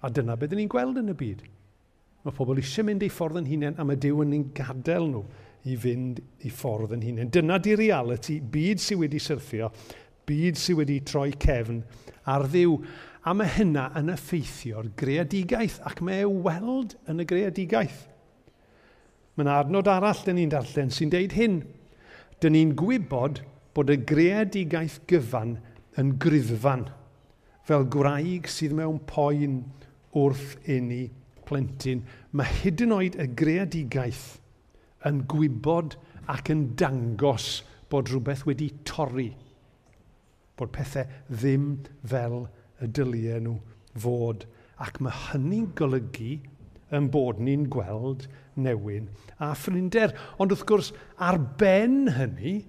A 0.00 0.08
dyna 0.08 0.36
beth 0.40 0.54
ni'n 0.56 0.70
gweld 0.70 1.00
yn 1.00 1.12
y 1.12 1.16
byd. 1.16 1.42
Mae 2.24 2.36
pobl 2.36 2.60
eisiau 2.60 2.86
mynd 2.88 3.04
ei 3.04 3.12
ffordd 3.12 3.40
yn 3.40 3.48
hunain 3.48 3.78
a 3.80 3.84
mae 3.84 3.98
Dyw 4.00 4.22
yn 4.24 4.34
ein 4.36 4.46
gadael 4.56 5.08
nhw 5.08 5.22
i 5.68 5.76
fynd 5.80 6.20
i 6.44 6.52
ffordd 6.52 6.94
yn 6.96 7.04
hunain. 7.04 7.30
Dyna 7.32 7.58
di 7.60 7.74
reality, 7.76 8.38
byd 8.40 8.80
sydd 8.80 9.00
wedi 9.02 9.20
syrthio, 9.20 9.70
byd 10.28 10.60
sydd 10.60 10.80
wedi 10.80 11.00
troi 11.04 11.30
cefn 11.40 11.82
ar 12.28 12.46
ddiw. 12.48 12.76
A 13.28 13.34
mae 13.36 13.52
hynna 13.56 13.90
yn 14.00 14.12
effeithio'r 14.12 14.92
greadigaeth 15.00 15.80
ac 15.88 16.00
mae 16.04 16.22
e 16.24 16.28
weld 16.28 16.96
yn 17.08 17.20
y 17.20 17.26
greadigaeth. 17.28 18.06
Mae 19.36 19.44
yna 19.44 19.58
adnod 19.60 19.90
arall 19.92 20.24
dyn 20.24 20.40
ni'n 20.40 20.52
darllen 20.52 20.92
sy'n 20.92 21.12
deud 21.12 21.36
hyn. 21.36 21.60
Dyn 22.40 22.56
ni'n 22.56 22.72
gwybod 22.80 23.42
bod 23.76 23.92
y 23.92 23.98
greadigaeth 24.08 25.02
gyfan 25.08 25.58
yn 26.00 26.16
gryddfan 26.20 26.88
fel 27.68 27.84
gwraig 27.92 28.48
sydd 28.50 28.72
mewn 28.76 28.98
poen 29.06 29.60
wrth 30.16 30.56
enni 30.70 31.08
plentyn. 31.48 32.04
Mae 32.34 32.60
hyd 32.60 32.84
yn 32.86 32.94
oed 32.96 33.18
y 33.20 33.26
greadigaeth 33.38 34.26
yn 35.08 35.24
gwybod 35.30 35.96
ac 36.30 36.50
yn 36.52 36.70
dangos 36.78 37.60
bod 37.90 38.10
rhywbeth 38.10 38.46
wedi 38.48 38.70
torri. 38.86 39.30
Bod 40.58 40.72
pethau 40.74 41.08
ddim 41.30 41.72
fel 42.06 42.44
y 42.80 42.88
dyliau 42.88 43.42
nhw 43.44 43.56
fod. 44.04 44.46
Ac 44.80 45.00
mae 45.02 45.16
hynny'n 45.30 45.70
golygu 45.76 46.38
yn 46.96 47.08
bod 47.12 47.40
ni'n 47.42 47.66
gweld 47.70 48.26
newyn 48.60 49.08
a 49.38 49.52
ffrinder. 49.58 50.14
Ond 50.40 50.54
wrth 50.54 50.66
gwrs, 50.68 50.92
ar 51.18 51.38
ben 51.60 52.04
hynny, 52.16 52.60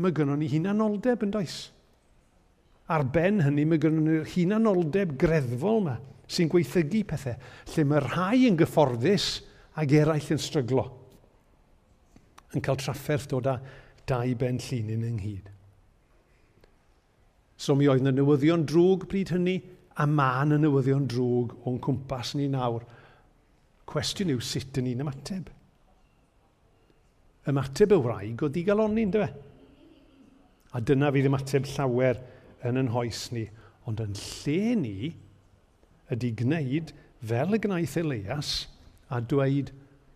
mae 0.00 0.14
gynnon 0.16 0.40
ni 0.40 0.48
hunanoldeb 0.50 1.26
yn 1.26 1.34
does. 1.34 1.58
Ar 2.90 3.04
ben 3.14 3.42
hynny, 3.44 3.66
mae 3.68 3.80
gynnon 3.82 4.06
ni'r 4.08 4.30
hunanoldeb 4.34 5.14
greddfol 5.20 5.82
yma 5.84 5.98
sy'n 6.30 6.50
gweithygu 6.50 7.02
pethau, 7.10 7.36
lle 7.74 7.84
mae 7.90 8.02
rhai 8.04 8.46
yn 8.48 8.58
gyfforddus 8.60 9.28
ac 9.80 9.94
eraill 9.98 10.32
yn 10.34 10.42
stryglo. 10.42 10.86
Yn 12.54 12.62
cael 12.64 12.78
trafferth 12.78 13.28
dod 13.30 13.48
â 13.50 13.56
dau 14.10 14.34
ben 14.38 14.58
llun 14.62 14.94
yn 14.94 15.06
ynghyd. 15.10 15.50
So 17.60 17.76
mi 17.76 17.90
oedd 17.90 18.02
yna 18.02 18.14
newyddion 18.16 18.64
drwg 18.68 19.06
bryd 19.10 19.34
hynny, 19.34 19.58
a 20.00 20.06
ma'n 20.08 20.56
y 20.56 20.58
newyddion 20.62 21.06
drwg 21.10 21.56
o'n 21.68 21.80
cwmpas 21.84 22.32
ni 22.38 22.46
nawr. 22.48 22.86
Cwestiwn 23.90 24.32
yw 24.32 24.42
sut 24.44 24.78
yn 24.80 24.86
ni'n 24.88 25.02
ymateb. 25.04 25.50
Ymateb 27.50 27.92
y 27.96 27.98
wraig 28.00 28.44
o 28.46 28.48
i 28.48 28.62
galonyn, 28.64 29.12
fe? 29.12 29.28
A 30.72 30.80
dyna 30.80 31.10
fydd 31.12 31.28
ymateb 31.28 31.66
llawer 31.74 32.22
yn 32.68 32.78
yn 32.80 32.92
hoes 32.94 33.26
ni, 33.34 33.44
ond 33.90 34.00
yn 34.04 34.14
lle 34.16 34.76
ni, 34.78 35.10
ydy 36.14 36.32
gwneud 36.40 36.92
fel 37.26 37.56
y 37.56 37.60
gwnaeth 37.62 37.96
Elias 38.00 38.50
a 39.10 39.20
dweud 39.20 39.70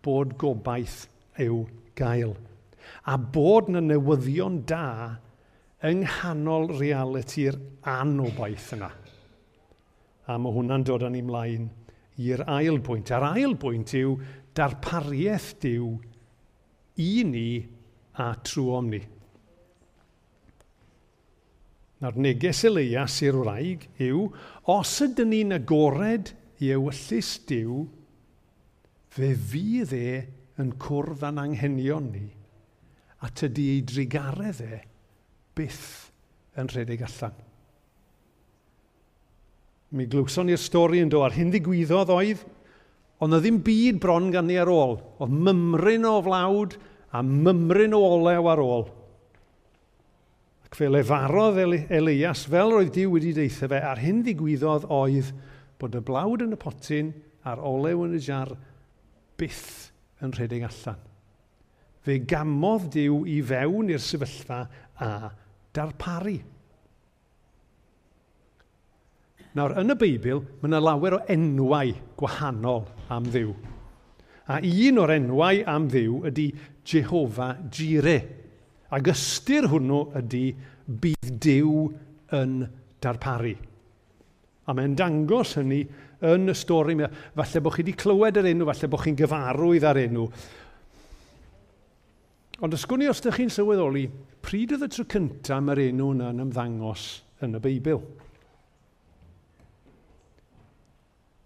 bod 0.05 0.35
gobaith 0.41 1.05
yw 1.41 1.65
gael. 1.99 2.35
A 3.09 3.17
bod 3.19 3.71
na 3.73 3.83
newyddion 3.85 4.63
da 4.69 5.19
yng 5.85 6.05
nghanol 6.05 6.71
realiti'r 6.79 7.59
anobaith 7.95 8.73
yna. 8.77 8.91
A 10.25 10.37
mae 10.41 10.57
hwnna'n 10.57 10.85
dod 10.89 11.05
â 11.05 11.11
ni 11.13 11.21
mlaen 11.25 11.69
i'r 12.25 12.45
ail 12.49 12.81
bwynt. 12.85 13.13
A'r 13.13 13.27
ail 13.35 13.57
bwynt 13.61 13.93
yw 13.99 14.17
darpariaeth 14.57 15.51
diw 15.65 15.91
i 17.05 17.11
ni 17.29 17.49
a 18.23 18.31
trwom 18.47 18.89
ni. 18.95 19.03
Na'r 22.05 22.19
neges 22.21 22.59
Elias 22.69 23.15
i'r 23.25 23.39
wraig 23.41 23.87
yw, 24.05 24.27
os 24.69 24.91
ydyn 25.07 25.31
ni'n 25.33 25.57
agored 25.57 26.35
i 26.61 26.69
ewyllus 26.75 27.31
diw, 27.49 27.79
fe 29.09 29.31
fydd 29.33 29.95
e 29.97 30.09
yn 30.61 30.75
cwrdd 30.85 31.25
â'n 31.25 31.41
anghenion 31.41 32.11
ni, 32.13 32.27
a 33.25 33.31
tydi 33.33 33.71
ei 33.73 33.81
drigaredd 33.89 34.61
e 34.67 34.81
byth 35.57 35.87
yn 36.61 36.69
rhedeg 36.75 37.07
allan. 37.07 37.39
Mi 39.95 40.05
glwson 40.11 40.51
ni'r 40.51 40.61
stori 40.61 41.01
yn 41.01 41.09
do 41.09 41.23
ar 41.25 41.33
hyn 41.39 41.55
ddigwyddodd 41.55 42.13
oedd, 42.13 42.43
ond 43.23 43.33
na 43.33 43.41
ddim 43.41 43.63
byd 43.65 44.03
bron 44.03 44.29
gan 44.35 44.45
ni 44.51 44.59
ar 44.61 44.69
ôl. 44.69 44.99
Oedd 45.23 45.33
mymryn 45.49 46.05
o 46.11 46.19
flawd 46.27 46.77
a 47.15 47.23
mymryn 47.25 47.97
o 47.97 48.03
olew 48.19 48.51
ar 48.51 48.61
ôl. 48.61 48.89
Ac 50.75 50.81
fe 50.81 50.88
lefarodd 50.90 51.61
Elias 51.95 52.40
fel 52.50 52.73
roedd 52.75 52.88
Dyw 52.97 53.12
wedi 53.12 53.28
deitha 53.37 53.69
fe, 53.71 53.78
a'r 53.78 54.00
hyn 54.02 54.25
ddigwyddodd 54.26 54.88
oedd 54.90 55.28
bod 55.78 55.95
y 55.95 56.00
blawd 56.02 56.43
yn 56.43 56.57
y 56.57 56.59
potyn 56.59 57.12
a'r 57.47 57.62
olew 57.62 58.02
yn 58.09 58.16
y 58.19 58.23
jar 58.25 58.50
byth 59.38 59.93
yn 60.19 60.35
rhedeg 60.35 60.66
allan. 60.66 60.99
Fe 62.02 62.19
gamodd 62.26 62.90
Dyw 62.90 63.21
i 63.31 63.38
fewn 63.47 63.95
i'r 63.95 64.02
sefyllfa 64.02 64.61
a 64.99 65.12
darparu. 65.78 66.40
Nawr, 69.54 69.78
yn 69.78 69.95
y 69.95 70.00
Beibl, 70.02 70.43
mae 70.59 70.73
yna 70.73 70.83
lawer 70.83 71.21
o 71.21 71.25
enwau 71.31 71.95
gwahanol 72.19 72.88
am 73.14 73.31
ddiw. 73.31 73.54
A 74.50 74.59
un 74.59 75.04
o'r 75.07 75.21
enwau 75.23 75.62
am 75.71 75.87
ddiw 75.87 76.25
ydy 76.33 76.50
Jehova 76.83 77.54
Jireh 77.71 78.43
Ac 78.95 79.11
ystyr 79.11 79.67
hwnnw 79.73 80.01
ydy 80.21 80.47
bydd 80.87 81.31
Dyw 81.43 81.79
yn 82.39 82.59
darparu. 83.03 83.55
A 84.65 84.73
mae'n 84.77 84.95
dangos 84.97 85.57
hynny 85.59 85.83
yn 86.25 86.49
y 86.49 86.57
stori. 86.57 86.97
Falle 87.37 87.63
bod 87.65 87.75
chi 87.75 87.83
wedi 87.85 87.97
clywed 88.01 88.39
yr 88.41 88.51
enw, 88.53 88.69
falle 88.71 88.91
bod 88.93 89.03
chi'n 89.05 89.19
gyfarwydd 89.19 89.89
ar 89.89 90.01
enw. 90.05 90.29
Ond 92.65 92.77
ysgwni 92.77 93.09
os 93.11 93.21
ydych 93.21 93.41
chi'n 93.41 93.53
sylweddoli, 93.53 94.05
pryd 94.45 94.77
oedd 94.77 94.87
y 94.87 94.91
tro 94.95 95.05
cyntaf 95.11 95.65
mae'r 95.65 95.83
enw 95.89 96.13
yna'n 96.15 96.45
ymddangos 96.47 97.09
yn 97.45 97.59
y 97.59 97.61
Beibl? 97.65 98.01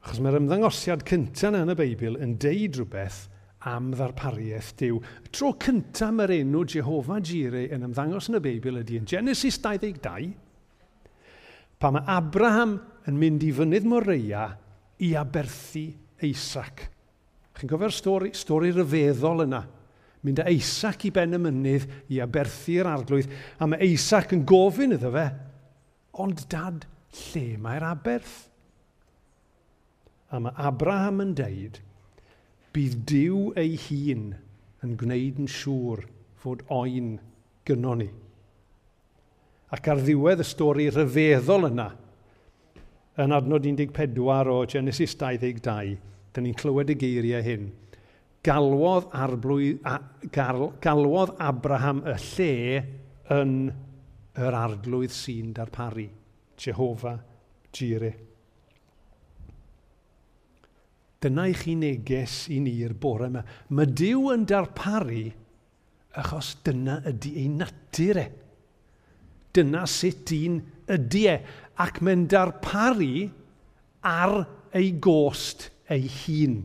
Achos 0.05 0.21
mae'r 0.23 0.39
ymddangosiad 0.43 1.03
cyntaf 1.09 1.57
yn 1.57 1.73
y 1.73 1.79
Beibl 1.79 2.21
yn 2.23 2.37
deud 2.41 2.79
rhywbeth 2.79 3.25
am 3.67 3.91
ddarpariaeth 3.91 4.75
diw. 4.79 4.99
Tro 5.35 5.55
cyntaf 5.59 6.13
mae'r 6.15 6.37
enw 6.39 6.63
Jehova 6.71 7.19
Jireh 7.25 7.73
yn 7.75 7.87
ymddangos 7.89 8.31
yn 8.31 8.39
y 8.39 8.43
Beibl 8.45 8.79
ydy 8.83 9.01
yn 9.01 9.09
Genesis 9.09 9.59
22, 9.65 10.29
pa 11.79 11.91
mae 11.95 12.07
Abraham 12.11 12.77
yn 13.11 13.19
mynd 13.19 13.47
i 13.47 13.51
fynydd 13.55 13.89
Moreia 13.89 14.45
i 15.03 15.15
aberthu 15.19 15.89
Eisac. 16.23 16.85
Chi'n 17.59 17.71
gofio'r 17.71 17.95
stori, 17.95 18.31
stori 18.39 18.71
ryfeddol 18.75 19.45
yna? 19.49 19.65
Mynd 20.27 20.43
â 20.43 20.47
Eisac 20.51 21.07
i 21.07 21.13
ben 21.15 21.35
y 21.35 21.41
mynydd 21.43 21.87
i 22.15 22.21
aberthu'r 22.23 22.91
arglwydd, 22.91 23.35
a 23.59 23.67
mae 23.67 23.83
Eisac 23.87 24.35
yn 24.35 24.45
gofyn 24.47 24.95
iddo 24.95 25.11
fe, 25.15 25.27
ond 26.23 26.45
dad, 26.51 26.87
lle 27.31 27.45
mae'r 27.63 27.87
aberth? 27.91 28.39
A 30.35 30.43
mae 30.43 30.55
Abraham 30.69 31.23
yn 31.25 31.37
deud, 31.39 31.79
bydd 32.79 32.99
diw 33.11 33.39
ei 33.59 33.73
hun 33.89 34.29
yn 34.87 34.95
gwneud 35.01 35.41
yn 35.43 35.49
siŵr 35.51 36.05
fod 36.39 36.61
oen 36.71 37.17
gynnon 37.67 38.05
ni. 38.05 38.07
Ac 39.75 39.89
ar 39.91 39.99
ddiwedd 40.05 40.45
y 40.45 40.47
stori 40.47 40.87
rhyfeddol 40.93 41.67
yna, 41.73 41.89
yn 43.19 43.35
adnod 43.35 43.67
14 43.67 44.53
o 44.55 44.61
Genesis 44.71 45.17
22, 45.19 45.97
dyn 46.33 46.47
ni'n 46.47 46.57
clywed 46.61 46.95
y 46.95 46.97
geiriau 47.01 47.43
hyn. 47.43 47.67
Galwodd, 48.47 49.11
arblwydd, 49.11 49.83
a, 49.83 49.99
gal, 50.31 50.69
galwodd 50.81 51.35
Abraham 51.43 52.05
y 52.07 52.15
lle 52.29 52.55
yn 53.35 53.59
yr 54.39 54.61
arglwydd 54.63 55.13
sy'n 55.19 55.51
darparu, 55.59 56.07
Jehova 56.63 57.19
Jireh. 57.75 58.28
Dyna 61.19 61.49
i 61.51 61.55
chi 61.59 61.75
neges 61.75 62.45
i 62.55 62.61
ni'r 62.63 62.95
bore 62.95 63.27
yma. 63.27 63.43
Mae 63.75 63.91
Dyw 63.91 64.29
yn 64.37 64.45
darparu 64.47 65.25
achos 66.19 66.53
dyna 66.67 67.01
ydy 67.11 67.33
ei 67.43 67.49
natur 67.51 68.21
e. 68.23 68.27
Dyna 69.55 69.83
sut 69.91 70.31
un 70.37 70.61
ydy 70.95 71.25
e. 71.33 71.37
Ac 71.83 71.99
mae'n 72.07 72.27
darparu 72.31 73.27
ar 74.07 74.41
ei 74.79 74.93
gost 75.03 75.69
ei 75.91 76.07
hun. 76.07 76.59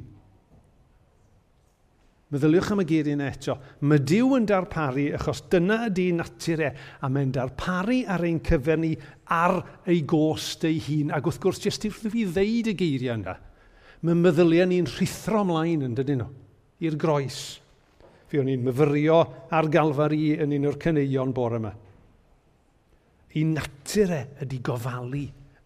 Meddyliwch 2.34 2.72
am 2.74 2.82
y 2.82 2.86
geiriau 2.90 3.14
yna 3.14 3.30
eto. 3.30 3.56
Mae 3.86 4.02
Dyw 4.02 4.36
yn 4.40 4.46
darparu 4.50 5.08
achos 5.18 5.44
dyna 5.54 5.84
ydy 5.88 6.08
natur 6.18 6.64
e, 6.66 6.70
a 7.02 7.10
mae'n 7.10 7.34
darparu 7.34 8.00
ar 8.10 8.26
ein 8.26 8.40
cyfer 8.46 8.80
ni 8.82 8.94
ar 9.34 9.60
ei 9.90 10.02
gost 10.10 10.66
ei 10.70 10.78
hun. 10.82 11.14
Ac 11.14 11.30
wrth 11.30 11.42
gwrs, 11.42 11.62
jyst 11.66 11.86
i 11.90 11.92
fi 11.94 12.26
ddeud 12.26 12.72
y 12.74 12.76
geiriau 12.78 13.20
yna, 13.20 13.36
mae 14.04 14.20
meddyliau 14.20 14.68
ni'n 14.68 14.90
rhithro 14.90 15.44
ymlaen 15.46 15.86
yn 15.88 15.96
dydyn 15.96 16.24
nhw, 16.24 16.32
i'r 16.84 16.98
groes. 17.00 17.40
Fi 18.28 18.42
o'n 18.42 18.50
i'n 18.52 18.66
myfyrio 18.66 19.20
ar 19.54 19.70
galfari 19.72 20.34
yn 20.44 20.56
un 20.58 20.68
o'r 20.68 20.80
cyneuon 20.82 21.34
bore 21.36 21.60
yma. 21.62 21.72
I 23.40 23.44
natur 23.50 24.12
e 24.14 24.22
ydy 24.44 24.60
gofalu 24.66 25.24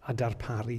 a 0.08 0.14
darparu. 0.16 0.78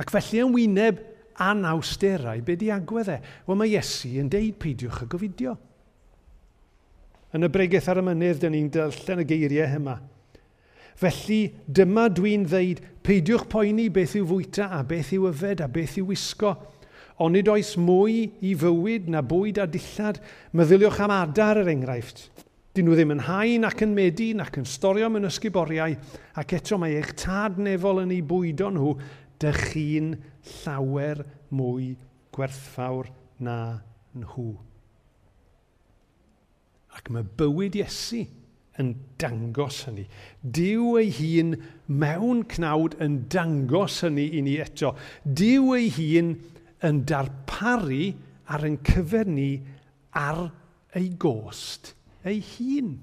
Ac 0.00 0.10
felly 0.10 0.42
yn 0.42 0.54
wyneb 0.54 0.98
anawsterau, 1.44 2.42
be 2.44 2.56
di 2.58 2.70
agwedd 2.74 3.12
e? 3.14 3.20
Wel 3.46 3.58
mae 3.58 3.70
Iesu 3.74 4.10
yn 4.20 4.30
deud 4.32 4.58
peidiwch 4.60 5.04
y 5.04 5.08
gofidio. 5.10 5.54
Yn 7.34 7.46
y 7.46 7.50
bregaeth 7.50 7.88
ar 7.90 8.02
y 8.02 8.04
mynydd, 8.06 8.42
dyn 8.42 8.54
ni'n 8.54 8.72
darllen 8.74 9.22
y 9.22 9.28
geiriau 9.30 9.78
yma. 9.78 9.96
Felly 10.94 11.40
dyma 11.66 12.06
dwi'n 12.14 12.46
ddeud, 12.46 12.80
peidiwch 13.04 13.48
poeni 13.50 13.88
beth 13.92 14.14
yw 14.18 14.28
fwyta 14.30 14.68
a 14.76 14.82
beth 14.86 15.10
yw 15.16 15.28
yfed 15.32 15.62
a 15.64 15.68
beth 15.70 15.98
yw 15.98 16.08
wisgo. 16.12 16.54
Ond 17.22 17.36
nid 17.36 17.50
oes 17.50 17.74
mwy 17.78 18.24
i 18.42 18.54
fywyd 18.58 19.10
na 19.10 19.22
bwyd 19.22 19.60
a 19.62 19.66
dillad. 19.70 20.20
Meddyliwch 20.54 21.00
am 21.04 21.14
adar 21.14 21.60
er 21.62 21.70
enghraifft. 21.70 22.28
Dyn 22.74 22.88
nhw 22.88 22.96
ddim 22.98 23.14
yn 23.14 23.24
hain 23.28 23.66
ac 23.66 23.84
yn 23.86 23.94
medin 23.94 24.42
ac 24.42 24.56
yn 24.58 24.66
storio 24.66 25.06
mewn 25.12 25.28
ysguboriau 25.28 25.94
ac 26.40 26.54
eto 26.56 26.78
mae 26.82 26.96
eich 26.98 27.12
tad 27.22 27.60
nefol 27.62 28.02
yn 28.02 28.14
ei 28.14 28.22
bwydo 28.26 28.70
nhw. 28.74 28.94
Dych 29.42 29.60
chi'n 29.70 30.14
llawer 30.62 31.22
mwy 31.54 31.92
gwerthfawr 32.34 33.10
na 33.42 33.58
nhw. 34.18 34.48
Ac 36.94 37.10
mae 37.14 37.26
bywyd 37.38 37.78
Iesu 37.78 38.24
yn 38.80 38.94
dangos 39.22 39.84
hynny. 39.86 40.06
Dyw 40.42 40.98
ei 41.00 41.12
hun 41.14 41.54
mewn 41.86 42.42
cnawd 42.50 42.96
yn 43.04 43.22
dangos 43.32 44.00
hynny 44.04 44.26
i 44.38 44.42
ni 44.44 44.58
eto. 44.62 44.94
Dyw 45.24 45.74
ei 45.78 45.90
hun 45.98 46.34
yn 46.84 47.02
darparu 47.08 48.12
ar 48.50 48.66
yn 48.66 48.80
cyfer 48.86 49.30
ni 49.30 49.50
ar 50.18 50.48
ei 50.98 51.10
gost 51.20 51.94
ei 52.24 52.40
hun. 52.54 52.94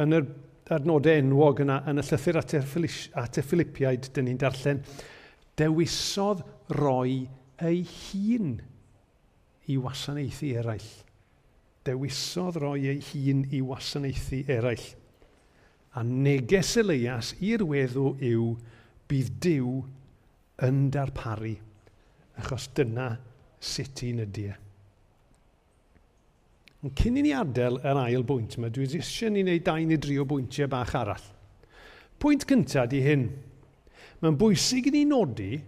Yn 0.00 0.16
yr 0.16 0.28
adnodau 0.70 1.18
enwog 1.20 1.60
yna, 1.64 1.80
yn 1.90 2.00
y 2.00 2.04
llythyr 2.06 2.38
at 2.40 2.54
y, 2.56 2.62
at 3.20 3.40
Philippiaid, 3.44 4.08
dyn 4.14 4.28
ni'n 4.30 4.40
darllen, 4.40 4.82
dewisodd 5.58 6.44
roi 6.78 7.26
ei 7.66 7.82
hun 7.84 8.54
i 9.68 9.76
wasanaethu 9.80 10.54
eraill 10.60 10.92
dewisodd 11.86 12.58
roi 12.60 12.88
ei 12.92 13.00
hun 13.10 13.44
i 13.54 13.60
wasanaethu 13.64 14.42
eraill. 14.50 14.86
A 15.96 16.04
neges 16.06 16.76
Elias 16.78 17.32
i'r 17.42 17.64
weddw 17.66 18.12
yw 18.30 18.50
bydd 19.10 19.30
Dyw 19.42 19.72
yn 20.66 20.84
darparu, 20.94 21.56
achos 22.38 22.68
dyna 22.76 23.14
sut 23.60 24.04
i'n 24.06 24.22
ydy 24.26 24.46
e. 24.52 24.56
Ond 26.80 26.94
cyn 26.96 27.18
i 27.20 27.24
ni 27.24 27.32
adael 27.36 27.80
yr 27.84 27.98
ail 28.06 28.22
bwynt 28.24 28.56
yma, 28.56 28.70
dwi 28.72 28.86
eisiau 29.00 29.32
ni 29.32 29.42
wneud 29.44 29.66
dau 29.66 29.82
neu 29.84 30.00
dri 30.00 30.16
o 30.20 30.24
bwyntiau 30.28 30.70
bach 30.72 30.94
arall. 30.96 31.26
Pwynt 32.20 32.46
cyntaf 32.48 32.88
di 32.92 33.02
hyn. 33.04 33.26
Mae'n 34.20 34.38
bwysig 34.40 34.88
i 34.88 34.94
ni 34.94 35.02
nodi 35.08 35.58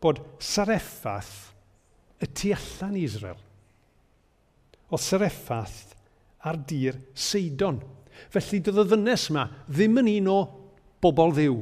bod 0.00 0.20
sareffath 0.44 1.36
y 2.22 2.28
tu 2.32 2.54
allan 2.54 2.96
i 2.96 3.04
Israel 3.08 3.40
o 4.90 4.96
Sereffath 4.96 5.94
ar 6.40 6.58
dir 6.68 6.96
Seidon. 7.14 7.80
Felly 8.32 8.60
doedd 8.64 8.82
y 8.82 8.86
ddynes 8.90 9.28
yma 9.30 9.46
ddim 9.68 10.00
yn 10.02 10.10
un 10.16 10.30
o 10.32 10.38
bobl 11.02 11.34
ddiw. 11.36 11.58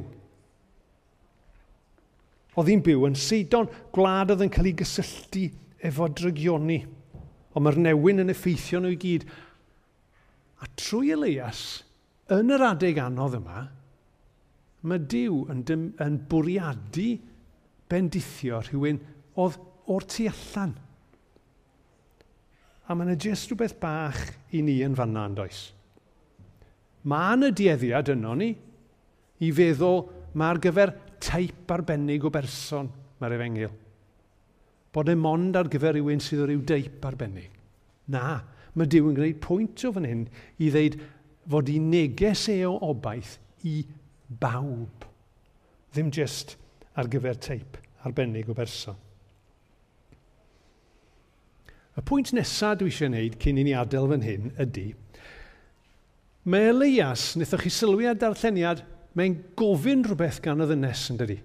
Oedd 2.57 2.71
hi'n 2.71 2.83
byw 2.85 3.05
yn 3.09 3.17
Seidon, 3.19 3.69
gwlad 3.93 4.33
oedd 4.33 4.45
yn 4.47 4.53
cael 4.53 4.71
ei 4.71 4.77
gysylltu 4.79 5.43
efo 5.85 6.07
drygioni. 6.09 6.79
Ond 7.53 7.65
mae'r 7.65 7.79
newyn 7.83 8.23
yn 8.23 8.33
effeithio 8.33 8.81
nhw 8.81 8.95
i 8.95 8.99
gyd. 9.01 9.27
A 10.63 10.69
trwy 10.79 11.13
Elias, 11.13 11.83
yn 12.33 12.49
yr 12.53 12.65
adeg 12.71 12.97
anodd 13.01 13.37
yma, 13.37 13.67
mae 14.87 15.03
Dyw 15.11 15.43
yn, 15.51 15.61
dym, 15.67 15.87
yn 16.01 16.17
bwriadu 16.31 17.11
bendithio 17.91 18.63
rhywun 18.65 19.01
oedd 19.37 19.57
o'r 19.93 20.05
tu 20.09 20.29
allan– 20.31 20.77
A 22.87 22.95
mae 22.95 23.09
yna 23.09 23.17
jyst 23.19 23.51
rhywbeth 23.51 23.75
bach 23.81 24.21
i 24.55 24.61
ni 24.63 24.77
yn 24.85 24.95
fanna 24.95 25.25
yn 25.27 25.35
does. 25.37 25.59
Mae 27.07 27.35
yna 27.35 27.51
dieddiad 27.55 28.13
yno 28.13 28.35
ni 28.39 28.53
i 29.43 29.51
feddwl 29.55 30.05
mae'r 30.39 30.61
gyfer 30.63 30.93
teip 31.23 31.71
arbennig 31.73 32.25
o 32.25 32.31
berson 32.33 32.89
mae'r 33.19 33.35
efengil. 33.37 33.73
Bod 34.93 35.11
e 35.11 35.15
mond 35.19 35.57
ar 35.59 35.69
gyfer 35.71 35.97
rhywun 35.97 36.23
sydd 36.23 36.45
o 36.45 36.47
ryw 36.49 36.63
deip 36.67 37.03
arbennig. 37.05 37.51
Na, 38.13 38.39
mae 38.77 38.87
Dyw 38.87 39.09
yn 39.09 39.17
gwneud 39.17 39.41
pwynt 39.43 39.83
o 39.87 39.91
fan 39.95 40.07
hyn 40.07 40.23
i 40.63 40.69
ddeud 40.71 40.95
fod 41.51 41.71
i 41.71 41.77
neges 41.83 42.45
e 42.53 42.61
o 42.67 42.75
obaith 42.87 43.35
i 43.67 43.81
bawb. 44.27 45.03
Ddim 45.91 46.11
jyst 46.13 46.55
ar 46.95 47.09
gyfer 47.11 47.39
teip 47.41 47.79
arbennig 48.07 48.49
o 48.49 48.55
berson. 48.57 48.95
Y 51.97 52.05
pwynt 52.05 52.33
nesaf 52.37 52.77
dwi 52.79 52.91
eisiau 52.91 53.09
gwneud 53.09 53.39
cyn 53.41 53.57
i 53.57 53.65
ni 53.65 53.73
adael 53.73 54.11
fan 54.11 54.25
hyn 54.25 54.51
ydy, 54.61 54.91
mae 56.47 56.69
Elias, 56.71 57.31
wnaethoch 57.35 57.65
chi 57.65 57.73
sylwi 57.73 58.05
ar 58.07 58.19
darlleniad, 58.21 58.85
mae'n 59.17 59.39
gofyn 59.57 60.05
rhywbeth 60.05 60.39
gan 60.45 60.61
y 60.61 60.69
ddynes 60.69 61.07
yn 61.11 61.19
dydy. 61.19 61.39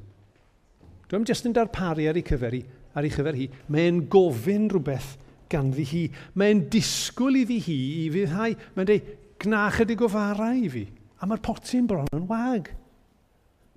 Dwi'n 1.08 1.26
jyst 1.28 1.48
yn 1.48 1.56
darparu 1.56 2.06
ar 2.08 2.16
ei 2.16 2.24
cyfer 2.24 2.54
ar 2.92 3.06
ei 3.06 3.12
chyfer 3.12 3.36
hi. 3.36 3.48
Mae'n 3.72 4.04
gofyn 4.12 4.68
rhywbeth 4.72 5.14
ganddi 5.52 5.84
hi. 5.88 6.02
Mae'n 6.38 6.66
disgwyl 6.72 7.40
iddi 7.42 7.58
hi 7.66 7.78
i 8.02 8.06
fyddhau. 8.14 8.56
Mae'n 8.76 8.88
dweud, 8.88 9.10
gna 9.42 9.66
chydig 9.76 10.04
o 10.04 10.08
fara 10.12 10.52
i 10.56 10.70
fi. 10.72 10.86
A 11.20 11.28
mae'r 11.28 11.42
potyn 11.44 11.88
bron 11.90 12.08
yn 12.16 12.26
wag. 12.30 12.72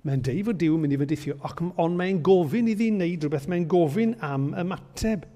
Mae'n 0.06 0.22
deud 0.24 0.44
fod 0.46 0.60
Dyw 0.60 0.76
yn 0.76 0.84
mynd 0.84 0.94
i 0.94 1.18
fynd 1.18 1.72
ond 1.82 1.98
mae'n 1.98 2.20
gofyn 2.24 2.70
iddi 2.72 2.92
wneud 2.92 3.26
rhywbeth. 3.26 3.48
Mae'n 3.50 3.68
gofyn 3.70 4.14
am 4.24 4.52
ymateb. 4.62 5.26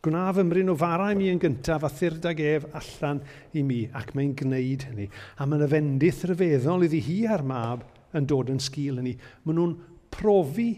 Gwnaf 0.00 0.38
ymryn 0.40 0.72
o 0.72 0.74
farau 0.80 1.12
mi 1.12 1.26
yn 1.28 1.40
gyntaf 1.42 1.84
a 1.84 1.90
thirdag 1.92 2.38
ef 2.40 2.64
allan 2.78 3.18
i 3.52 3.60
mi, 3.66 3.82
ac 3.92 4.14
mae'n 4.16 4.32
gwneud 4.40 4.86
hynny. 4.88 5.10
A 5.36 5.44
mae'n 5.44 5.66
yfendith 5.66 6.22
rhyfeddol 6.24 6.86
iddi 6.86 7.02
hi 7.04 7.18
a'r 7.28 7.44
mab 7.44 7.84
yn 8.16 8.28
dod 8.30 8.48
yn 8.48 8.62
sgil 8.64 9.02
yn 9.02 9.10
ni. 9.10 9.14
Maen 9.44 9.60
nhw'n 9.60 9.76
profi 10.14 10.70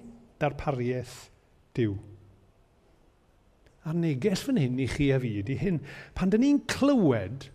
darpariaeth 0.42 1.14
diw. 1.78 1.94
A'r 3.86 3.98
neges 3.98 4.42
fan 4.46 4.58
hyn 4.58 4.82
i 4.82 4.90
chi 4.90 5.12
a 5.14 5.22
fi 5.22 5.36
ydy 5.40 5.58
hyn. 5.62 5.80
Pan 6.18 6.34
dyn 6.34 6.42
ni'n 6.42 6.62
clywed 6.70 7.46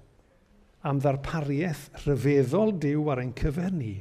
am 0.87 1.03
ddarpariaeth 1.03 1.89
rhyfeddol 2.05 2.77
diw 2.79 3.09
ar 3.11 3.19
ein 3.19 3.35
cyfer 3.35 3.73
ni, 3.75 3.97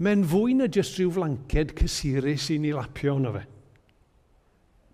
mae'n 0.00 0.28
fwy 0.28 0.56
na 0.56 0.68
jyst 0.68 0.98
rhyw 0.98 1.12
flanced 1.16 1.72
cysurus 1.78 2.50
i 2.52 2.58
ni 2.60 2.72
lapio 2.76 3.16
yno 3.16 3.32
fe. 3.36 3.46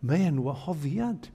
Mae 0.06 0.30
wahoddiad. 0.30 1.32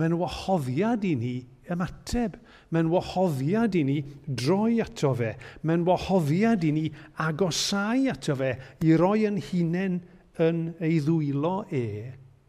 Mae'n 0.00 0.16
wahoddiad 0.18 1.04
i 1.06 1.14
ni 1.18 1.34
ymateb. 1.70 2.34
Mae'n 2.74 2.90
wahoddiad 2.92 3.76
i 3.78 3.84
ni 3.86 4.00
droi 4.26 4.80
ato 4.82 5.12
fe. 5.18 5.34
Mae'n 5.62 5.86
wahoddiad 5.86 6.66
i 6.66 6.72
ni 6.74 6.88
agosau 7.22 8.08
ato 8.10 8.36
fe 8.40 8.50
i 8.84 8.96
roi 8.98 9.22
yn 9.28 9.38
hunain 9.50 10.00
yn 10.42 10.66
ei 10.82 10.98
ddwylo 11.04 11.60
e 11.70 11.86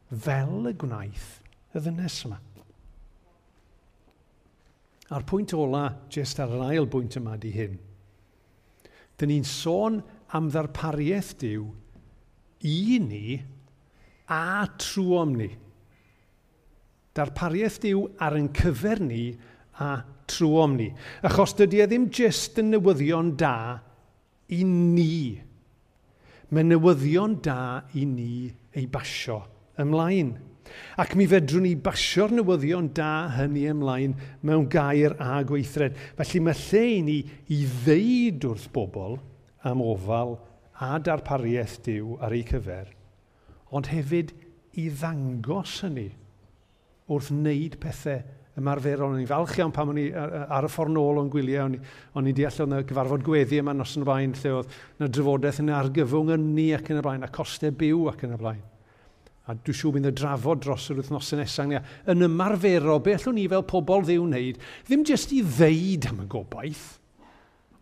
fel 0.10 0.72
y 0.72 0.74
gwnaeth 0.82 1.30
y 1.76 1.82
ddynes 1.84 2.20
yma. 2.26 2.40
A'r 5.14 5.26
pwynt 5.30 5.54
ola, 5.54 5.92
jyst 6.10 6.40
ar 6.42 6.54
yr 6.56 6.64
ail 6.72 6.88
bwynt 6.90 7.20
yma 7.20 7.36
di 7.38 7.52
hyn. 7.54 7.76
Dyn 9.20 9.30
ni'n 9.32 9.46
sôn 9.46 10.00
am 10.34 10.50
ddarpariaeth 10.50 11.36
diw 11.44 11.68
i 12.66 12.98
ni 13.04 13.38
a 14.34 14.66
trwom 14.82 15.36
ni. 15.38 15.52
Darpariaeth 17.16 17.80
diw 17.86 18.02
ar 18.20 18.36
yn 18.36 18.50
cyfer 18.56 19.00
ni 19.00 19.30
a 19.80 20.02
trwom 20.28 20.76
ni. 20.80 20.90
Achos 21.24 21.56
dydy 21.56 21.84
e 21.84 21.88
ddim 21.88 22.10
jyst 22.12 22.60
yn 22.60 22.74
newyddion 22.74 23.36
da 23.40 23.56
i 24.52 24.64
ni. 24.68 25.38
Mae 26.52 26.66
newyddion 26.68 27.40
da 27.46 27.86
i 27.96 28.04
ni 28.10 28.50
ei 28.76 28.86
basio 28.92 29.44
ymlaen. 29.82 30.34
Ac 31.00 31.14
mi 31.16 31.28
fedrwn 31.30 31.64
ni 31.68 31.76
basio'r 31.88 32.34
newyddion 32.36 32.90
da 32.98 33.30
hynny 33.36 33.68
ymlaen 33.72 34.18
mewn 34.44 34.68
gair 34.72 35.16
a 35.22 35.40
gweithred. 35.48 35.96
Felly 36.18 36.42
mae 36.44 36.60
lle 36.66 36.84
i 36.98 37.00
ni 37.06 37.18
i 37.54 37.62
ddeud 37.86 38.50
wrth 38.50 38.68
bobl 38.76 39.20
am 39.66 39.84
ofal 39.86 40.36
a 40.84 40.98
darpariaeth 41.00 41.80
diw 41.86 42.18
ar 42.20 42.36
ei 42.36 42.44
cyfer, 42.48 42.90
ond 43.72 43.88
hefyd 43.88 44.34
i 44.76 44.90
ddangos 44.92 45.80
hynny 45.86 46.10
wrth 47.12 47.32
wneud 47.34 47.78
pethau 47.82 48.22
ymarferol. 48.60 49.14
O'n 49.14 49.24
i'n 49.24 49.30
falch 49.30 49.58
iawn 49.60 49.74
pam 49.76 49.92
o'n 49.92 50.00
i 50.00 50.06
ar 50.16 50.68
y 50.68 50.70
ffordd 50.72 50.94
nôl 50.96 51.20
o'n 51.22 51.32
gwyliau. 51.32 51.66
O'n 51.68 51.76
i, 51.78 51.82
on 52.18 52.30
i 52.30 52.36
deall 52.36 52.62
o'n 52.66 52.78
gyfarfod 52.88 53.26
gweddi 53.26 53.60
yma 53.62 53.76
nos 53.76 53.96
yn 53.98 54.06
y 54.06 54.08
blaen, 54.08 54.38
lle 54.40 54.54
oedd 54.60 54.78
yna 55.00 55.10
drafodaeth 55.12 55.60
yn 55.64 55.74
argyfwng 55.76 56.32
yn 56.38 56.48
ni 56.56 56.70
ac 56.76 56.90
yn 56.94 57.02
y 57.02 57.06
blaen, 57.06 57.26
a 57.26 57.32
costau 57.34 57.76
byw 57.76 58.08
ac 58.14 58.26
yn 58.28 58.36
y 58.38 58.40
blaen. 58.42 58.64
A 59.46 59.54
dwi'n 59.54 59.78
siŵr 59.78 59.94
bydd 59.98 60.08
y 60.10 60.14
drafod 60.18 60.64
dros 60.64 60.88
yr 60.90 61.02
wythnosau 61.02 61.38
nesaf 61.38 61.68
ni. 61.70 61.82
Yn 62.10 62.26
ymarferol, 62.26 63.04
be 63.06 63.14
allwn 63.14 63.38
ni 63.38 63.44
fel 63.52 63.66
pobl 63.70 64.08
ddiw 64.08 64.24
wneud, 64.24 64.64
ddim 64.88 65.04
jyst 65.06 65.36
i 65.36 65.44
ddeud 65.46 66.08
am 66.10 66.24
y 66.24 66.30
gobaith, 66.32 66.88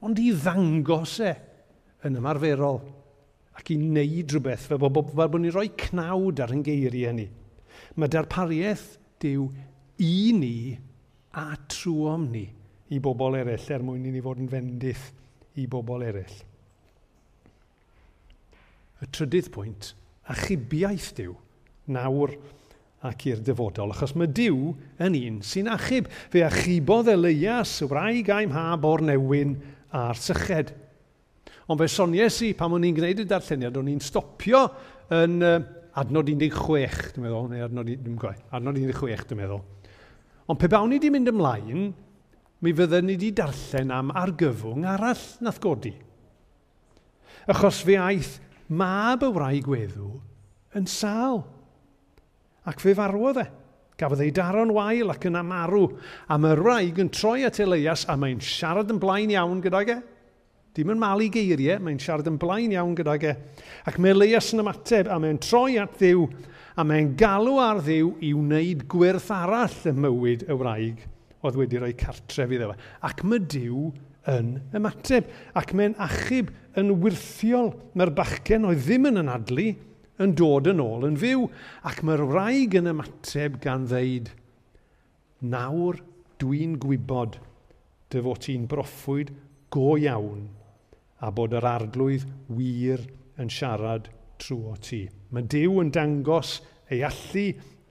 ond 0.03 0.19
i 0.19 0.33
ddangos 0.35 1.15
e 1.23 1.31
yn 2.03 2.19
ymarferol 2.19 2.81
ac 3.55 3.71
i 3.71 3.77
wneud 3.79 4.33
rhywbeth 4.33 4.67
fel 4.67 4.81
bod, 4.81 5.13
fel 5.13 5.29
bod 5.31 5.39
ni'n 5.39 5.53
rhoi 5.55 5.69
cnawd 5.85 6.41
ar 6.43 6.51
yn 6.51 6.65
geiriau 6.65 7.15
ni. 7.15 7.29
Mae 7.95 8.11
darpariaeth 8.11 8.97
Dyw 9.23 9.47
i 10.03 10.15
ni 10.35 10.57
a 11.39 11.53
trwom 11.71 12.27
ni 12.33 12.45
i 12.93 12.99
bobl 13.01 13.39
eraill 13.39 13.69
er 13.73 13.85
mwyn 13.85 14.07
i 14.09 14.13
ni 14.13 14.21
fod 14.23 14.41
yn 14.43 14.49
fendith 14.51 15.09
i 15.59 15.65
bobl 15.69 16.03
eraill. 16.05 16.41
Y 19.03 19.09
trydydd 19.11 19.49
pwynt, 19.53 19.93
achubiaeth 20.31 21.09
Dyw, 21.17 21.33
nawr 21.93 22.35
ac 23.03 23.25
i'r 23.27 23.41
dyfodol, 23.43 23.91
achos 23.91 24.13
mae 24.15 24.31
Dyw 24.31 24.71
yn 25.03 25.17
un 25.19 25.41
sy'n 25.43 25.71
achub. 25.73 26.07
Fe 26.31 26.45
achubodd 26.47 27.11
Elias 27.11 27.75
y 27.83 27.89
wraig 27.91 28.31
a'i 28.31 28.47
mhab 28.47 28.87
o'r 28.87 29.03
newyn 29.09 29.57
a'r 29.91 30.19
syched. 30.19 30.71
Ond 31.67 31.79
fe 31.79 31.89
sonies 31.91 32.39
i, 32.47 32.53
pam 32.57 32.75
o'n 32.75 32.87
i'n 32.87 32.95
gwneud 32.95 33.23
y 33.23 33.27
darlleniad, 33.27 33.79
o'n 33.79 33.91
i'n 33.91 34.03
stopio 34.03 34.63
yn 35.15 35.39
uh, 35.43 35.57
adnod 35.99 36.29
16, 36.29 37.13
dwi'n 37.13 37.25
meddwl, 37.25 37.49
neu 37.51 37.65
adnod, 37.67 37.89
dwi'n 37.91 38.17
gwael, 38.19 38.39
adnod 38.55 38.79
16, 38.81 39.27
dwi'n 39.29 39.41
meddwl. 39.43 39.61
Ond 40.49 40.59
pe 40.59 40.69
bawn 40.71 40.89
ni 40.91 40.97
wedi 40.97 41.11
mynd 41.13 41.31
ymlaen, 41.31 41.91
mi 42.63 42.73
fydden 42.75 43.07
ni 43.07 43.17
wedi 43.17 43.31
darllen 43.37 43.93
am 43.93 44.11
argyfwng 44.17 44.87
arall 44.89 45.25
nath 45.45 45.59
godi. 45.63 45.93
Achos 47.51 47.83
fe 47.85 47.97
aeth 47.99 48.37
mab 48.71 49.25
y 49.25 49.29
wraig 49.35 49.67
weddw 49.69 50.15
yn 50.79 50.87
sal, 50.89 51.43
ac 52.65 52.81
fe 52.81 52.95
farwodd 52.97 53.43
e. 53.43 53.49
Gafodd 53.99 54.23
ei 54.25 54.33
daro'n 54.33 54.73
wael 54.73 55.13
ac 55.13 55.27
yn 55.29 55.37
amarw, 55.37 55.85
a 56.25 56.39
mae'r 56.41 56.63
wraig 56.65 56.97
yn 57.03 57.11
troi 57.13 57.43
at 57.45 57.59
Elias 57.61 58.07
a 58.09 58.15
mae'n 58.17 58.41
siarad 58.41 58.89
yn 58.89 59.01
blaen 59.01 59.35
iawn 59.35 59.61
gydag 59.61 59.93
e. 59.93 59.99
Dim 60.73 60.89
yn 60.89 60.97
malu 60.97 61.27
geiriau, 61.29 61.77
mae'n 61.85 61.99
siarad 62.01 62.25
yn 62.31 62.39
blaen 62.41 62.71
iawn 62.73 62.95
gydag 62.97 63.23
e. 63.29 63.31
Ac 63.85 63.99
mae 64.01 64.15
Elias 64.15 64.47
yn 64.55 64.63
ymateb, 64.63 65.05
a 65.05 65.19
mae'n 65.21 65.37
troi 65.43 65.75
at 65.77 65.99
ddiw, 65.99 66.23
a 66.73 66.85
mae'n 66.89 67.11
galw 67.19 67.59
ar 67.61 67.81
ddiw 67.85 68.07
i 68.25 68.31
wneud 68.33 68.87
gwirth 68.89 69.29
arall 69.35 69.75
y 69.85 69.93
mywyd 69.93 70.47
y 70.49 70.57
wraig 70.57 71.03
oedd 71.45 71.59
wedi 71.59 71.77
rhoi 71.77 71.91
cartref 71.99 72.55
iddo 72.57 72.71
fe. 72.71 72.77
Ac 73.05 73.21
mae 73.27 73.43
diw 73.53 73.91
yn 74.33 74.55
ymateb, 74.73 75.29
ac 75.61 75.75
mae'n 75.77 75.93
achub 76.01 76.49
yn 76.81 76.89
wirthiol. 77.03 77.69
Mae'r 77.93 78.13
bachgen 78.17 78.65
oedd 78.65 78.81
ddim 78.87 79.11
yn 79.11 79.21
anadlu 79.21 79.67
yn 80.25 80.33
dod 80.39 80.71
yn 80.73 80.81
ôl 80.81 81.05
yn 81.05 81.19
fyw, 81.21 81.45
ac 81.85 82.01
mae'r 82.01 82.25
wraig 82.31 82.79
yn 82.81 82.89
ymateb 82.95 83.61
gan 83.61 83.85
ddeud, 83.93 84.33
nawr 85.53 86.01
dwi'n 86.41 86.79
gwybod 86.81 87.37
dy 88.09 88.25
fod 88.25 88.43
ti'n 88.47 88.65
broffwyd 88.73 89.35
go 89.73 89.93
iawn 90.01 90.47
a 91.23 91.31
bod 91.31 91.55
yr 91.55 91.67
arglwydd 91.67 92.25
wir 92.51 93.03
yn 93.39 93.51
siarad 93.51 94.09
trwy 94.41 94.75
ti. 94.83 95.03
Mae 95.31 95.47
Dyw 95.49 95.79
yn 95.83 95.91
dangos 95.95 96.57
ei 96.91 97.03
allu 97.07 97.47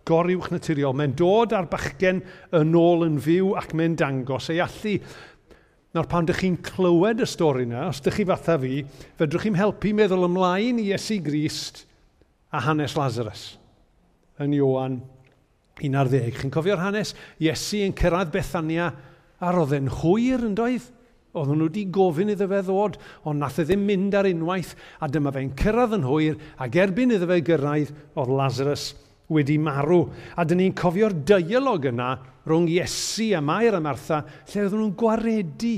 goriwch 0.09 0.51
naturiol. 0.53 0.97
Mae'n 0.99 1.15
dod 1.19 1.55
ar 1.57 1.69
bachgen 1.71 2.23
yn 2.59 2.75
ôl 2.79 3.07
yn 3.07 3.21
fyw 3.23 3.55
ac 3.59 3.73
mae'n 3.79 3.97
dangos 3.99 4.51
ei 4.53 4.61
allu. 4.63 4.99
Nawr 5.93 6.09
pan 6.09 6.25
ydych 6.25 6.41
chi'n 6.41 6.61
clywed 6.65 7.21
y 7.21 7.29
stori 7.29 7.67
yna, 7.67 7.89
os 7.91 8.01
ydych 8.01 8.21
chi 8.21 8.29
fatha 8.29 8.57
fi, 8.61 8.79
fedrwch 9.21 9.45
chi'n 9.45 9.59
helpu 9.59 9.93
meddwl 9.97 10.25
ymlaen 10.25 10.81
i 10.81 10.89
Iesu 10.89 11.19
Grist 11.25 11.83
a 12.53 12.63
hanes 12.65 12.97
Lazarus 12.97 13.43
yn 14.41 14.55
Iowan 14.57 15.03
11. 15.85 16.33
Chi'n 16.39 16.53
cofio'r 16.53 16.81
hanes? 16.81 17.13
Iesu 17.45 17.83
yn 17.85 17.93
cyrraedd 17.97 18.33
Bethania 18.33 18.89
a 19.43 19.53
roedd 19.53 19.77
e'n 19.77 19.93
hwyr 20.01 20.49
yn 20.49 20.57
doedd? 20.57 20.89
Oedden 21.33 21.57
nhw 21.63 21.69
wedi 21.71 21.87
gofyn 21.89 22.33
iddo 22.35 22.45
fe 22.51 22.59
ddod, 22.67 22.99
ond 23.25 23.41
nath 23.41 23.63
e 23.63 23.65
ddim 23.65 23.87
mynd 23.89 24.17
ar 24.19 24.29
unwaith, 24.29 24.75
a 25.01 25.09
dyma 25.09 25.33
fe'n 25.33 25.55
cyrraedd 25.57 25.97
yn 25.97 26.05
hwyr, 26.05 26.37
ac 26.61 26.77
erbyn 26.83 27.15
iddo 27.17 27.29
fe 27.31 27.39
gyrraedd, 27.47 27.93
oedd 28.21 28.33
Lazarus 28.37 28.91
wedi 29.33 29.57
marw. 29.57 30.03
A 30.37 30.45
dyn 30.45 30.61
ni'n 30.61 30.77
cofio'r 30.77 31.17
dialog 31.25 31.89
yna 31.89 32.11
rhwng 32.45 32.69
Iesu 32.69 33.31
a 33.39 33.41
Mair 33.41 33.79
a 33.79 33.81
Martha, 33.81 34.21
lle 34.51 34.67
oedden 34.67 34.83
nhw'n 34.83 34.99
gwaredu, 35.01 35.73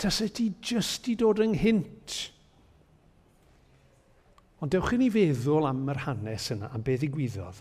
tasau 0.00 0.32
ti 0.32 0.48
jyst 0.64 1.10
i 1.12 1.18
dod 1.20 1.42
ynghynt. 1.44 2.16
Ond 4.64 4.72
dewch 4.72 4.94
i 4.96 5.02
ni 5.02 5.10
feddwl 5.12 5.68
am 5.68 5.84
yr 5.92 6.00
hanes 6.06 6.48
yna, 6.54 6.72
am 6.72 6.86
beth 6.86 7.02
ddigwyddodd. 7.04 7.60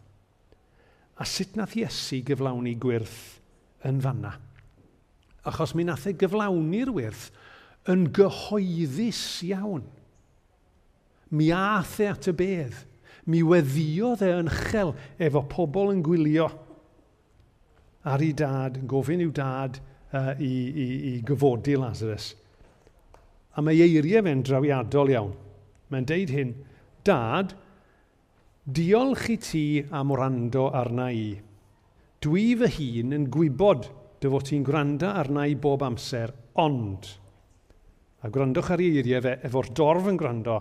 A 1.20 1.28
sut 1.28 1.60
nath 1.60 1.76
Iesu 1.76 2.24
gyflawni 2.24 2.78
gwirth 2.80 3.20
yn 3.84 4.00
fanna? 4.02 4.38
achos 5.48 5.74
mi 5.76 5.86
nath 5.88 6.08
e 6.10 6.16
gyflawni'r 6.18 6.92
wirth 6.96 7.30
yn 7.92 8.08
gyhoeddus 8.16 9.24
iawn. 9.50 9.86
Mi 11.34 11.50
ath 11.56 12.00
e 12.04 12.10
at 12.12 12.30
y 12.30 12.36
bedd. 12.38 12.84
Mi 13.28 13.40
weddiodd 13.46 14.24
e 14.26 14.34
yn 14.36 14.52
chel 14.52 14.94
efo 15.22 15.44
pobl 15.52 15.94
yn 15.94 16.04
gwylio 16.04 16.50
ar 18.04 18.24
ei 18.24 18.34
dad, 18.36 18.78
yn 18.82 18.88
gofyn 18.92 19.24
i'w 19.24 19.32
dad 19.32 19.80
uh, 20.12 20.34
i, 20.36 20.52
i, 20.52 20.88
i 21.08 21.14
gyfodi 21.26 21.78
Lazarus. 21.80 22.34
A 23.56 23.64
mae 23.64 23.80
eiriau 23.86 24.26
fe'n 24.26 24.44
drawiadol 24.44 25.12
iawn. 25.14 25.34
Mae'n 25.94 26.08
deud 26.10 26.32
hyn, 26.34 26.54
Dad, 27.04 27.52
diolch 28.64 29.28
i 29.30 29.36
ti 29.44 29.66
am 29.92 30.14
wrando 30.16 30.70
arna 30.72 31.10
i. 31.12 31.34
Dwi 32.24 32.46
fy 32.62 32.70
hun 32.72 33.16
yn 33.18 33.28
gwybod 33.32 33.90
dy 34.24 34.32
fod 34.32 34.46
ti'n 34.48 34.64
gwrando 34.64 35.10
arna 35.12 35.44
i 35.52 35.56
bob 35.60 35.84
amser, 35.84 36.32
ond, 36.64 37.10
a 38.24 38.30
gwrandwch 38.32 38.70
ar 38.72 38.84
eiriau 38.84 39.24
fe, 39.26 39.34
efo'r 39.50 39.70
dorf 39.76 40.08
yn 40.08 40.20
gwrando, 40.20 40.60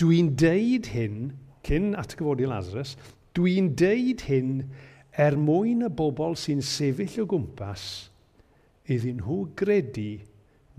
dwi'n 0.00 0.30
deud 0.40 0.88
hyn, 0.94 1.18
cyn 1.66 1.92
atgyfodi 2.00 2.48
Lazarus, 2.48 2.94
dwi'n 3.36 3.74
deud 3.76 4.24
hyn 4.24 4.54
er 5.20 5.36
mwyn 5.36 5.84
y 5.84 5.92
bobl 5.92 6.36
sy'n 6.40 6.64
sefyll 6.64 7.20
o 7.22 7.28
gwmpas, 7.28 7.84
iddyn 8.88 9.20
nhw 9.20 9.42
gredu 9.58 10.16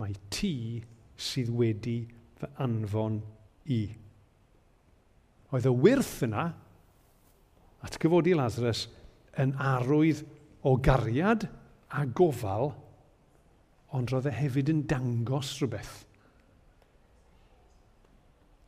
mae 0.01 0.17
ti 0.34 0.82
sydd 1.13 1.53
wedi 1.53 1.99
fy 2.41 2.49
anfon 2.65 3.21
i. 3.69 3.84
Oedd 5.53 5.69
y 5.69 5.73
wirth 5.86 6.23
yna, 6.25 6.49
atgyfodi 7.86 8.34
Lazarus, 8.34 8.88
yn 9.38 9.53
arwydd 9.62 10.25
o 10.65 10.73
gariad, 10.82 11.45
a 11.93 12.06
gofal, 12.06 12.71
ond 13.93 14.10
roedd 14.10 14.29
e 14.29 14.34
hefyd 14.34 14.71
yn 14.73 14.82
dangos 14.89 15.53
rhywbeth. 15.60 15.93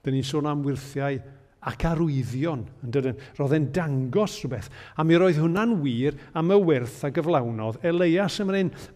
Dyna 0.05 0.19
ni'n 0.19 0.27
sôn 0.27 0.45
am 0.45 0.61
wirthiau 0.65 1.17
ac 1.65 1.85
arwyddion, 1.89 2.61
yn 2.85 2.91
dydyn. 2.93 3.21
Roedd 3.39 3.55
e'n 3.57 3.69
dangos 3.73 4.35
rhywbeth. 4.43 4.67
A 5.01 5.05
mi 5.05 5.17
roedd 5.17 5.39
hwnna'n 5.41 5.79
wir 5.81 6.17
am 6.37 6.53
y 6.53 6.59
wyrth 6.61 6.99
a 7.07 7.09
gyflawnodd. 7.13 7.79
Elias 7.89 8.37
yn 8.43 8.51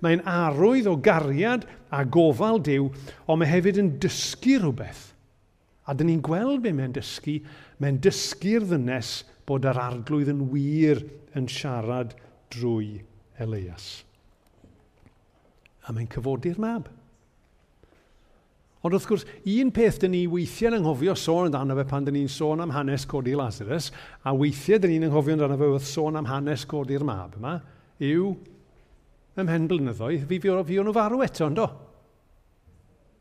mae'n 0.05 0.21
arwydd 0.29 0.89
o 0.91 0.93
gariad 1.01 1.65
a 1.89 2.03
gofal 2.05 2.61
diw, 2.61 2.91
ond 3.25 3.41
mae 3.41 3.49
hefyd 3.49 3.81
yn 3.81 3.95
dysgu 4.03 4.59
rhywbeth. 4.59 5.07
A 5.89 5.95
dyn 5.97 6.11
ni'n 6.11 6.21
gweld 6.21 6.61
be 6.61 6.75
mae'n 6.77 6.93
dysgu. 6.93 7.39
Mae'n 7.81 7.97
dysgu'r 8.05 8.67
ddynes 8.69 9.23
bod 9.49 9.65
yr 9.65 9.81
arglwydd 9.81 10.29
yn 10.35 10.45
wir 10.51 11.01
yn 11.39 11.49
siarad 11.49 12.13
drwy 12.53 12.99
Elias 13.41 13.89
a 15.89 15.95
mae'n 15.95 16.09
cyfodi'r 16.13 16.61
mab. 16.61 16.87
Ond 18.79 18.95
wrth 18.95 19.09
gwrs, 19.09 19.25
un 19.59 19.71
peth 19.75 19.97
dyn 19.99 20.13
ni 20.13 20.21
weithiau 20.31 20.69
yn 20.69 20.77
anghofio 20.77 21.15
sôn 21.19 21.49
amdano 21.49 21.75
fe 21.75 21.83
pan 21.89 22.05
dyn 22.07 22.15
ni'n 22.15 22.29
sôn 22.31 22.61
am 22.63 22.71
hanes 22.71 23.03
codi 23.09 23.33
Lazarus, 23.35 23.89
a 24.23 24.31
weithiau 24.31 24.79
dyn 24.79 24.93
ni'n 24.93 25.09
anghofio 25.09 25.35
amdano 25.35 25.57
fe 25.59 25.67
wrth 25.73 25.89
sôn 25.89 26.15
am 26.15 26.29
hanes 26.29 26.63
codi'r 26.69 27.03
mab 27.07 27.35
yma, 27.35 27.57
yw 27.99 28.29
ym 29.35 29.49
mhen 29.49 29.67
blynyddoedd, 29.67 30.23
fi 30.29 30.39
fi 30.39 30.53
o'n 30.53 30.87
nhw 30.87 30.95
farw 30.95 31.23
eto, 31.25 31.49
yndo? 31.51 31.65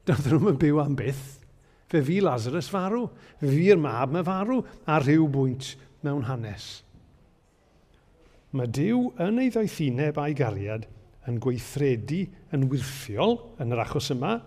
Doedden 0.07 0.39
nhw'n 0.39 0.61
byw 0.63 0.79
am 0.85 0.95
byth. 0.99 1.25
Fe 1.91 2.05
fi 2.05 2.21
Lazarus 2.23 2.69
farw, 2.71 3.09
fe 3.41 3.51
fi'r 3.51 3.81
mab 3.83 4.13
mae 4.15 4.27
farw, 4.27 4.61
a 4.87 5.01
rhyw 5.03 5.27
bwynt 5.33 5.73
mewn 6.07 6.29
hanes. 6.29 6.69
Mae 8.55 8.71
Dyw 8.73 9.09
yn 9.25 9.43
ei 9.43 9.51
ddoethineb 9.53 10.23
a'i 10.23 10.39
gariad– 10.39 10.87
yn 11.29 11.39
gweithredu 11.43 12.25
yn 12.57 12.69
wirthiol 12.71 13.39
yn 13.63 13.75
yr 13.75 13.85
achos 13.85 14.11
yma, 14.15 14.39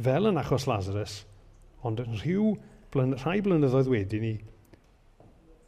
fel 0.00 0.30
yn 0.30 0.40
achos 0.40 0.66
Lazarus, 0.70 1.20
ond 1.86 2.00
yn 2.02 2.16
rhyw 2.22 2.54
blyn, 2.92 3.16
rhai 3.20 3.40
blynyddoedd 3.44 3.90
wedyn 3.92 4.24
ni, 4.24 4.36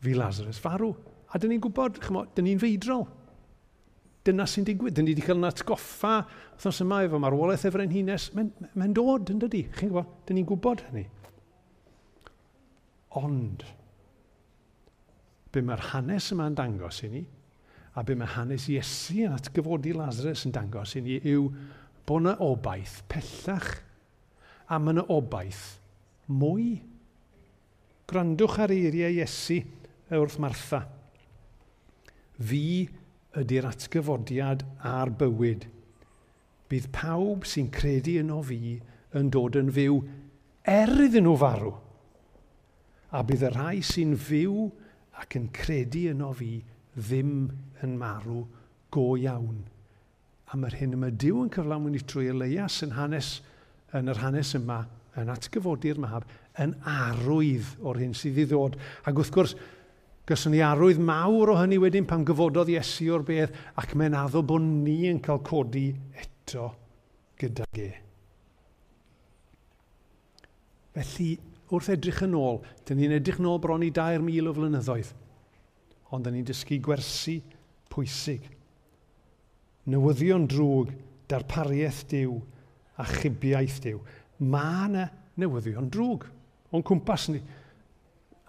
fi 0.03 0.15
Lazarus 0.17 0.61
farw. 0.63 0.93
A 1.33 1.41
dyn 1.41 1.55
ni'n 1.55 1.63
gwybod, 1.65 2.01
chymo, 2.05 2.27
dyn 2.37 2.49
ni'n 2.49 2.61
feidrol. 2.61 3.07
Dyna 4.27 4.47
sy'n 4.47 4.67
digwydd. 4.67 4.95
Dyn 4.99 5.09
ni 5.09 5.15
wedi 5.15 5.25
cael 5.25 5.41
yn 5.41 5.49
atgoffa 5.49 6.21
wrthnos 6.27 6.83
yma 6.85 7.01
efo 7.07 7.19
marwolaeth 7.23 7.65
efo'r 7.67 7.87
enhines. 7.87 8.29
Mae'n 8.37 8.53
ma 8.79 8.89
dod 8.95 9.33
yn 9.33 9.41
dydy. 9.43 9.65
Chi'n 9.79 9.91
gwybod? 9.91 10.11
Dyn 10.29 10.39
ni'n 10.39 10.49
gwybod 10.51 10.85
hynny. 10.89 11.07
Ond, 13.19 13.65
be 15.53 15.63
mae'r 15.65 15.89
hanes 15.91 16.31
yma'n 16.33 16.55
dangos 16.57 17.03
i 17.05 17.11
ni, 17.13 17.25
a 17.92 18.05
be 18.07 18.16
mae 18.16 18.31
hanes 18.35 18.68
Iesu 18.72 19.26
yn 19.26 19.35
atgyfodi 19.37 19.92
Lazarus 19.96 20.46
yn 20.48 20.55
dangos 20.55 20.94
i 20.96 21.02
ni 21.05 21.18
yw 21.28 21.50
bod 22.09 22.22
yna 22.22 22.38
obaith 22.44 23.02
pellach 23.12 23.74
a 24.72 24.78
mae 24.81 24.94
yna 24.94 25.05
obaith 25.12 25.64
mwy. 26.33 26.81
Grandwch 28.09 28.59
ar 28.64 28.72
eiriau 28.72 29.12
Iesu 29.20 29.61
wrth 30.12 30.38
Martha. 30.40 30.83
Fi 32.42 32.88
ydy'r 33.38 33.68
atgyfodiad 33.70 34.64
a'r 34.88 35.12
bywyd. 35.20 35.68
Bydd 36.72 36.88
pawb 36.96 37.46
sy'n 37.48 37.70
credu 37.72 38.18
yno 38.22 38.40
fi 38.48 38.78
yn 39.18 39.28
dod 39.33 39.57
yn 39.61 39.68
fyw 39.72 40.00
er 40.68 40.92
iddyn 41.07 41.26
nhw 41.28 41.37
farw. 41.40 41.72
A 43.12 43.20
bydd 43.28 43.44
y 43.48 43.52
rhai 43.52 43.81
sy'n 43.85 44.16
fyw 44.16 44.68
ac 45.20 45.37
yn 45.37 45.50
credu 45.52 46.09
yno 46.12 46.33
fi 46.37 46.55
ddim 46.96 47.50
yn 47.85 47.98
marw 48.00 48.42
go 48.92 49.12
iawn. 49.16 49.62
A 50.52 50.59
mae'r 50.61 50.78
hyn 50.83 50.96
yma 50.98 51.11
diw 51.11 51.44
yn 51.44 51.52
cyflawni 51.52 52.02
trwy 52.05 52.28
Elias 52.33 52.83
yn 52.85 52.96
hanes, 52.96 53.38
yn 53.96 54.11
yr 54.12 54.20
hanes 54.20 54.52
yma, 54.59 54.83
yn 55.20 55.33
atgyfodi'r 55.33 56.00
mab, 56.00 56.26
yn 56.61 56.74
arwydd 56.88 57.76
o'r 57.81 58.00
hyn 58.02 58.12
sydd 58.16 58.42
i 58.42 58.48
ddod. 58.48 58.76
Ac 59.09 59.16
wrth 59.16 59.33
gwrs, 59.35 59.57
Gyswn 60.28 60.52
ni 60.55 60.61
arwydd 60.62 61.00
mawr 61.02 61.50
o 61.50 61.57
hynny 61.59 61.81
wedyn 61.83 62.05
pan 62.07 62.22
gyfododd 62.22 62.68
Iesu 62.70 63.09
o'r 63.11 63.24
beth 63.26 63.57
ac 63.83 63.96
mae'n 63.98 64.14
addo 64.14 64.44
bod 64.46 64.62
ni 64.62 65.09
yn 65.11 65.18
cael 65.24 65.40
codi 65.42 65.88
eto 66.14 66.68
gyda 67.40 67.66
ge. 67.74 67.88
Felly, 70.94 71.33
wrth 71.72 71.90
edrych 71.96 72.22
yn 72.28 72.37
ôl, 72.38 72.61
dyn 72.87 73.00
ni'n 73.00 73.16
edrych 73.16 73.40
yn 73.42 73.48
ôl 73.50 73.59
bron 73.64 73.83
i 73.83 73.90
2,000 73.90 74.46
o 74.46 74.55
flynyddoedd 74.55 75.11
ond 76.12 76.27
da 76.27 76.33
ni'n 76.33 76.46
dysgu 76.46 76.79
gwersi 76.85 77.38
pwysig. 77.92 78.44
Newyddion 79.90 80.44
drwg, 80.51 80.92
darpariaeth 81.31 82.05
diw 82.12 82.37
a 83.01 83.07
chybiaeth 83.09 83.81
diw. 83.85 84.01
Mae 84.53 84.87
yna 84.88 85.09
newyddion 85.40 85.88
drwg 85.92 86.29
o'n 86.72 86.85
cwmpas 86.87 87.29
ni. 87.33 87.40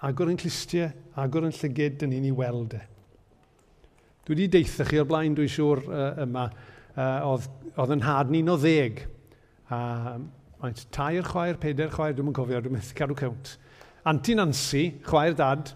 Agor 0.04 0.32
yn 0.34 0.39
clustiau, 0.39 0.91
agor 1.19 1.47
yn 1.47 1.56
llygyd, 1.56 2.02
dyn 2.02 2.12
ni'n 2.12 2.28
ei 2.28 2.36
weld 2.36 2.76
e. 2.76 2.82
Dwi 4.23 4.36
wedi 4.36 4.49
deitha 4.52 4.86
chi 4.88 4.99
o'r 4.99 5.08
blaen, 5.08 5.36
dwi'n 5.36 5.52
siŵr 5.52 5.82
uh, 5.88 6.08
yma, 6.23 6.47
uh, 6.95 7.30
oedd, 7.32 7.47
oedd 7.76 7.93
yn 7.95 8.04
had 8.04 8.32
ni'n 8.32 8.52
o 8.52 8.58
ddeg. 8.60 9.02
A 9.71 9.80
mae'n 10.63 10.84
tair 10.95 11.28
chwaer, 11.28 11.60
peder 11.60 11.91
chwaer, 11.91 12.15
dwi'n 12.15 12.36
cofio, 12.36 12.62
dwi'n 12.63 12.76
methu 12.78 12.95
cadw 12.99 13.17
cewnt. 13.19 13.56
Anti 14.08 14.36
Nancy, 14.36 14.84
chwaer 15.08 15.36
dad, 15.39 15.71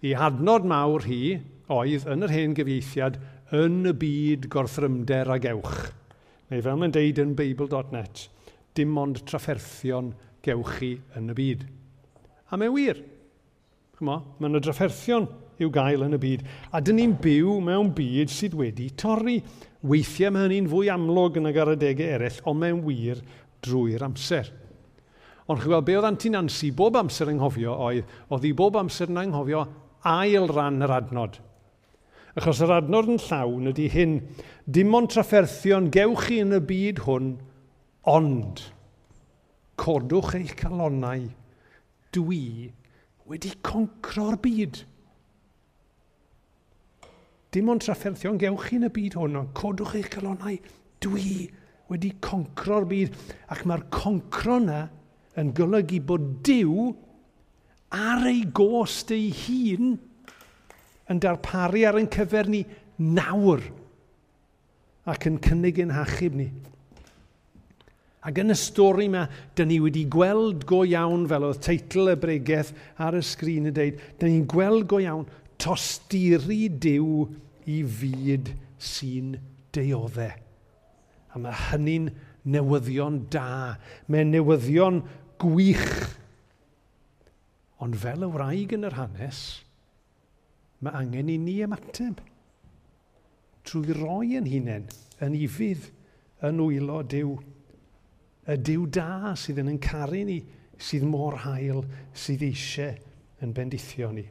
ei 0.00 0.14
hadnod 0.16 0.64
mawr 0.68 1.04
hi 1.04 1.22
oedd 1.70 2.06
yn 2.10 2.24
yr 2.24 2.32
hen 2.32 2.54
gyfieithiad 2.56 3.18
yn 3.56 3.82
y 3.90 3.92
byd 4.00 4.46
gorthrymder 4.52 5.28
a 5.30 5.36
gewch. 5.42 5.90
Neu 6.50 6.62
fel 6.64 6.78
mae'n 6.80 6.94
deud 6.94 7.20
yn 7.22 7.34
Bible.net, 7.38 8.24
dim 8.74 8.96
ond 8.98 9.20
trafferthion 9.28 10.12
gewch 10.44 10.72
chi 10.78 10.94
yn 11.18 11.30
y 11.30 11.36
byd. 11.36 11.66
A 12.50 12.58
mae'n 12.58 12.74
wir. 12.74 13.02
Chymo, 13.98 14.16
mae 14.38 14.48
yna 14.50 14.62
drafferthion 14.64 15.28
i'w 15.60 15.68
gael 15.74 16.06
yn 16.06 16.16
y 16.16 16.22
byd. 16.22 16.46
A 16.72 16.80
dyn 16.80 16.98
ni'n 16.98 17.18
byw 17.20 17.58
mewn 17.64 17.92
byd 17.96 18.32
sydd 18.32 18.56
wedi 18.58 18.88
torri. 18.98 19.36
Weithiau 19.86 20.32
mae 20.32 20.48
hynny'n 20.48 20.70
fwy 20.70 20.88
amlwg 20.92 21.38
yn 21.40 21.50
y 21.50 21.54
garadegau 21.56 22.16
eraill, 22.16 22.40
ond 22.48 22.62
mae'n 22.62 22.80
wir 22.86 23.20
drwy'r 23.66 24.06
amser. 24.08 24.48
Ond 25.50 25.60
chi'n 25.60 25.70
gweld, 25.72 25.86
be 25.86 25.98
oedd 25.98 26.08
Antinansi 26.08 26.72
bob 26.76 26.96
amser 26.96 27.30
yng 27.32 27.40
nghofio 27.40 27.76
oedd, 27.88 28.10
oedd 28.30 28.44
hi 28.46 28.52
bob 28.56 28.80
amser 28.80 29.10
yng 29.10 29.32
nghofio 29.34 29.64
ail 30.06 30.48
ran 30.50 30.82
yr 30.84 30.94
adnod. 30.96 31.38
Achos 32.38 32.60
yr 32.64 32.72
adnod 32.76 33.10
yn 33.10 33.20
llawn 33.20 33.70
ydy 33.72 33.88
hyn, 33.92 34.18
dim 34.64 34.94
ond 34.96 35.10
trafferthion 35.12 35.90
gewch 35.92 36.28
chi 36.28 36.38
yn 36.44 36.54
y 36.56 36.60
byd 36.64 37.02
hwn, 37.06 37.32
ond 38.08 38.62
codwch 39.80 40.36
eich 40.38 40.54
calonau, 40.60 41.26
dwi 42.14 42.44
wedi 43.30 43.52
concro'r 43.66 44.38
byd. 44.42 44.84
Dim 47.50 47.70
ond 47.72 47.82
trafferthion 47.82 48.38
gewch 48.40 48.68
chi 48.68 48.78
yn 48.78 48.86
y 48.86 48.92
byd 48.94 49.18
hwn, 49.18 49.40
ond 49.42 49.52
codwch 49.58 49.96
eich 49.98 50.10
calonau, 50.14 50.56
dwi 51.02 51.50
wedi 51.90 52.14
concro'r 52.22 52.86
byd. 52.88 53.20
Ac 53.50 53.66
mae'r 53.66 53.88
concro 53.92 54.60
yna 54.62 54.84
yn 55.40 55.50
golygu 55.56 56.00
bod 56.06 56.26
Dyw 56.46 56.90
ar 57.90 58.26
ei 58.30 58.44
gost 58.54 59.10
ei 59.14 59.30
hun 59.34 59.96
yn 61.10 61.20
darparu 61.22 61.84
ar 61.88 61.98
ein 61.98 62.10
cyfer 62.12 62.48
ni 62.50 62.62
nawr 62.98 63.62
ac 65.10 65.26
yn 65.26 65.40
cynnig 65.42 65.80
ein 65.82 65.94
hachub 65.96 66.36
ni. 66.38 66.50
Ac 68.20 68.36
yn 68.42 68.52
y 68.52 68.56
stori 68.58 69.06
yma, 69.08 69.24
dyn 69.56 69.70
ni 69.72 69.78
wedi 69.80 70.04
gweld 70.12 70.66
go 70.68 70.82
iawn, 70.84 71.24
fel 71.28 71.46
oedd 71.48 71.62
teitl 71.64 72.12
y 72.12 72.16
bregeth 72.20 72.74
ar 73.00 73.16
y 73.16 73.22
sgrin 73.24 73.70
yn 73.70 73.76
dweud, 73.76 74.02
dyn 74.20 74.34
ni'n 74.34 74.48
gweld 74.50 74.84
go 74.92 75.00
iawn 75.00 75.24
tosturi 75.60 76.66
diw 76.68 77.24
i 77.72 77.80
fyd 77.88 78.52
sy'n 78.76 79.32
deoddau. 79.72 80.36
A 81.32 81.40
mae 81.40 81.56
hynny'n 81.70 82.10
newyddion 82.50 83.22
da. 83.32 83.78
Mae 84.10 84.26
newyddion 84.28 85.00
gwych 85.40 86.19
Ond 87.80 87.96
fel 87.96 88.26
y 88.26 88.28
wraig 88.32 88.74
yn 88.76 88.84
yr 88.88 88.98
hanes, 88.98 89.44
mae 90.84 90.96
angen 91.00 91.30
i 91.32 91.38
ni 91.40 91.60
ymateb. 91.64 92.20
Trwy 93.64 93.96
roi 93.96 94.36
yn 94.38 94.48
hunain, 94.48 94.86
yn 95.24 95.36
ifydd, 95.36 95.88
yn 96.44 96.60
wylo 96.64 97.00
diw, 97.04 97.34
Y 98.50 98.56
diw 98.56 98.86
da 98.88 99.34
sydd 99.38 99.60
yn 99.62 99.74
yn 99.74 99.80
caru 99.82 100.24
ni, 100.26 100.40
sydd 100.80 101.04
mor 101.06 101.36
hael, 101.44 101.84
sydd 102.16 102.42
eisiau 102.46 102.96
yn 103.44 103.52
bendithio 103.56 104.08
ni. 104.14 104.24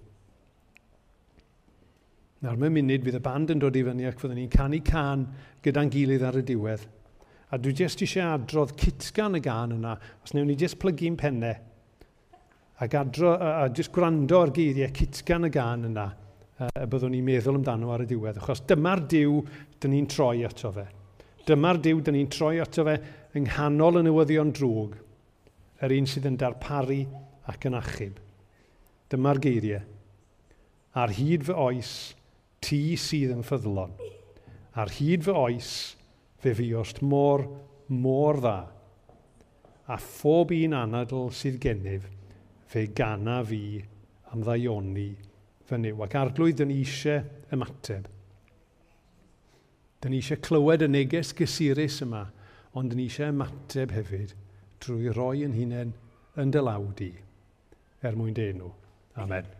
Nawr 2.43 2.57
mewn 2.59 2.73
munud 2.73 3.05
fydd 3.05 3.19
y 3.19 3.21
band 3.23 3.53
yn 3.53 3.61
dod 3.61 3.77
i 3.77 3.83
fyny 3.85 4.07
ac 4.09 4.19
fyddwn 4.21 4.39
ni'n 4.39 4.51
canu 4.51 4.79
can 4.85 5.25
gyda'n 5.63 5.91
gilydd 5.93 6.25
ar 6.25 6.39
y 6.39 6.43
diwedd. 6.47 6.85
A 7.51 7.57
dwi 7.59 7.73
jyst 7.75 8.03
eisiau 8.05 8.35
adrodd 8.35 8.75
citgan 8.79 9.37
y 9.37 9.43
gan 9.45 9.75
yna, 9.77 9.95
os 10.23 10.33
newn 10.35 10.49
ni 10.49 10.57
jyst 10.59 10.79
plygu'n 10.81 11.17
pennau 11.19 11.55
ac 12.79 12.95
adro, 12.95 13.33
a, 13.35 13.63
a 13.63 13.69
jyst 13.75 13.91
gwrando 13.95 14.39
ar 14.39 14.53
geiriau 14.55 14.91
citgan 14.95 15.47
y 15.47 15.51
gan 15.51 15.87
yna, 15.89 16.07
y 16.59 16.85
byddwn 16.91 17.13
ni'n 17.15 17.27
meddwl 17.27 17.59
amdano 17.59 17.91
ar 17.93 18.03
y 18.03 18.07
diwedd, 18.07 18.39
achos 18.39 18.63
dyma'r 18.67 19.03
diw 19.11 19.41
dyn 19.79 19.93
ni'n 19.95 20.07
troi 20.11 20.45
ato 20.47 20.71
fe. 20.75 20.85
Dyma'r 21.47 21.79
diw 21.83 22.01
dyn 22.03 22.17
ni'n 22.17 22.31
troi 22.31 22.59
ato 22.63 22.85
fe 22.87 22.95
yng 23.35 23.47
nghanol 23.47 24.01
y 24.01 24.03
newyddion 24.07 24.51
drwg, 24.55 24.97
yr 25.83 25.95
un 25.95 26.09
sydd 26.09 26.27
yn 26.29 26.39
darparu 26.39 27.01
ac 27.51 27.67
yn 27.69 27.77
achub. 27.79 28.19
Dyma'r 29.11 29.41
geiriau. 29.43 29.83
Ar 30.99 31.13
hyd 31.15 31.45
fy 31.47 31.55
oes, 31.55 31.93
ti 32.63 32.97
sydd 32.99 33.33
yn 33.35 33.45
ffyddlon. 33.45 33.95
Ar 34.79 34.91
hyd 34.95 35.23
fy 35.25 35.35
oes, 35.35 35.71
fe 36.39 36.53
fi 36.55 36.71
ost 36.79 37.03
mor, 37.03 37.45
mor 37.89 38.39
dda. 38.39 38.57
A 39.89 39.97
phob 39.97 40.51
un 40.55 40.75
anadl 40.77 41.29
sydd 41.33 41.59
gennyf, 41.63 42.07
fe 42.69 42.85
gana 42.95 43.39
fi 43.45 43.81
am 44.31 44.43
ddaioni 44.45 45.09
fy 45.69 45.79
new. 45.81 46.03
Ac 46.05 46.17
arglwydd 46.19 46.61
dyn 46.61 46.71
ni 46.71 46.81
eisiau 46.83 47.23
ymateb. 47.55 48.09
Dyn 49.99 50.13
ni 50.15 50.21
eisiau 50.21 50.41
clywed 50.45 50.85
y 50.85 50.91
neges 50.91 51.33
gysurus 51.37 52.01
yma, 52.05 52.27
ond 52.77 52.93
dyn 52.93 53.01
ni 53.01 53.09
eisiau 53.09 53.33
ymateb 53.33 53.95
hefyd 53.97 54.35
drwy 54.83 55.13
roi 55.15 55.45
yn 55.47 55.57
hunain 55.57 55.95
yn 56.39 56.53
dylawdi 56.55 57.13
er 58.05 58.15
mwyn 58.15 58.37
denw. 58.37 58.71
Amen. 59.19 59.58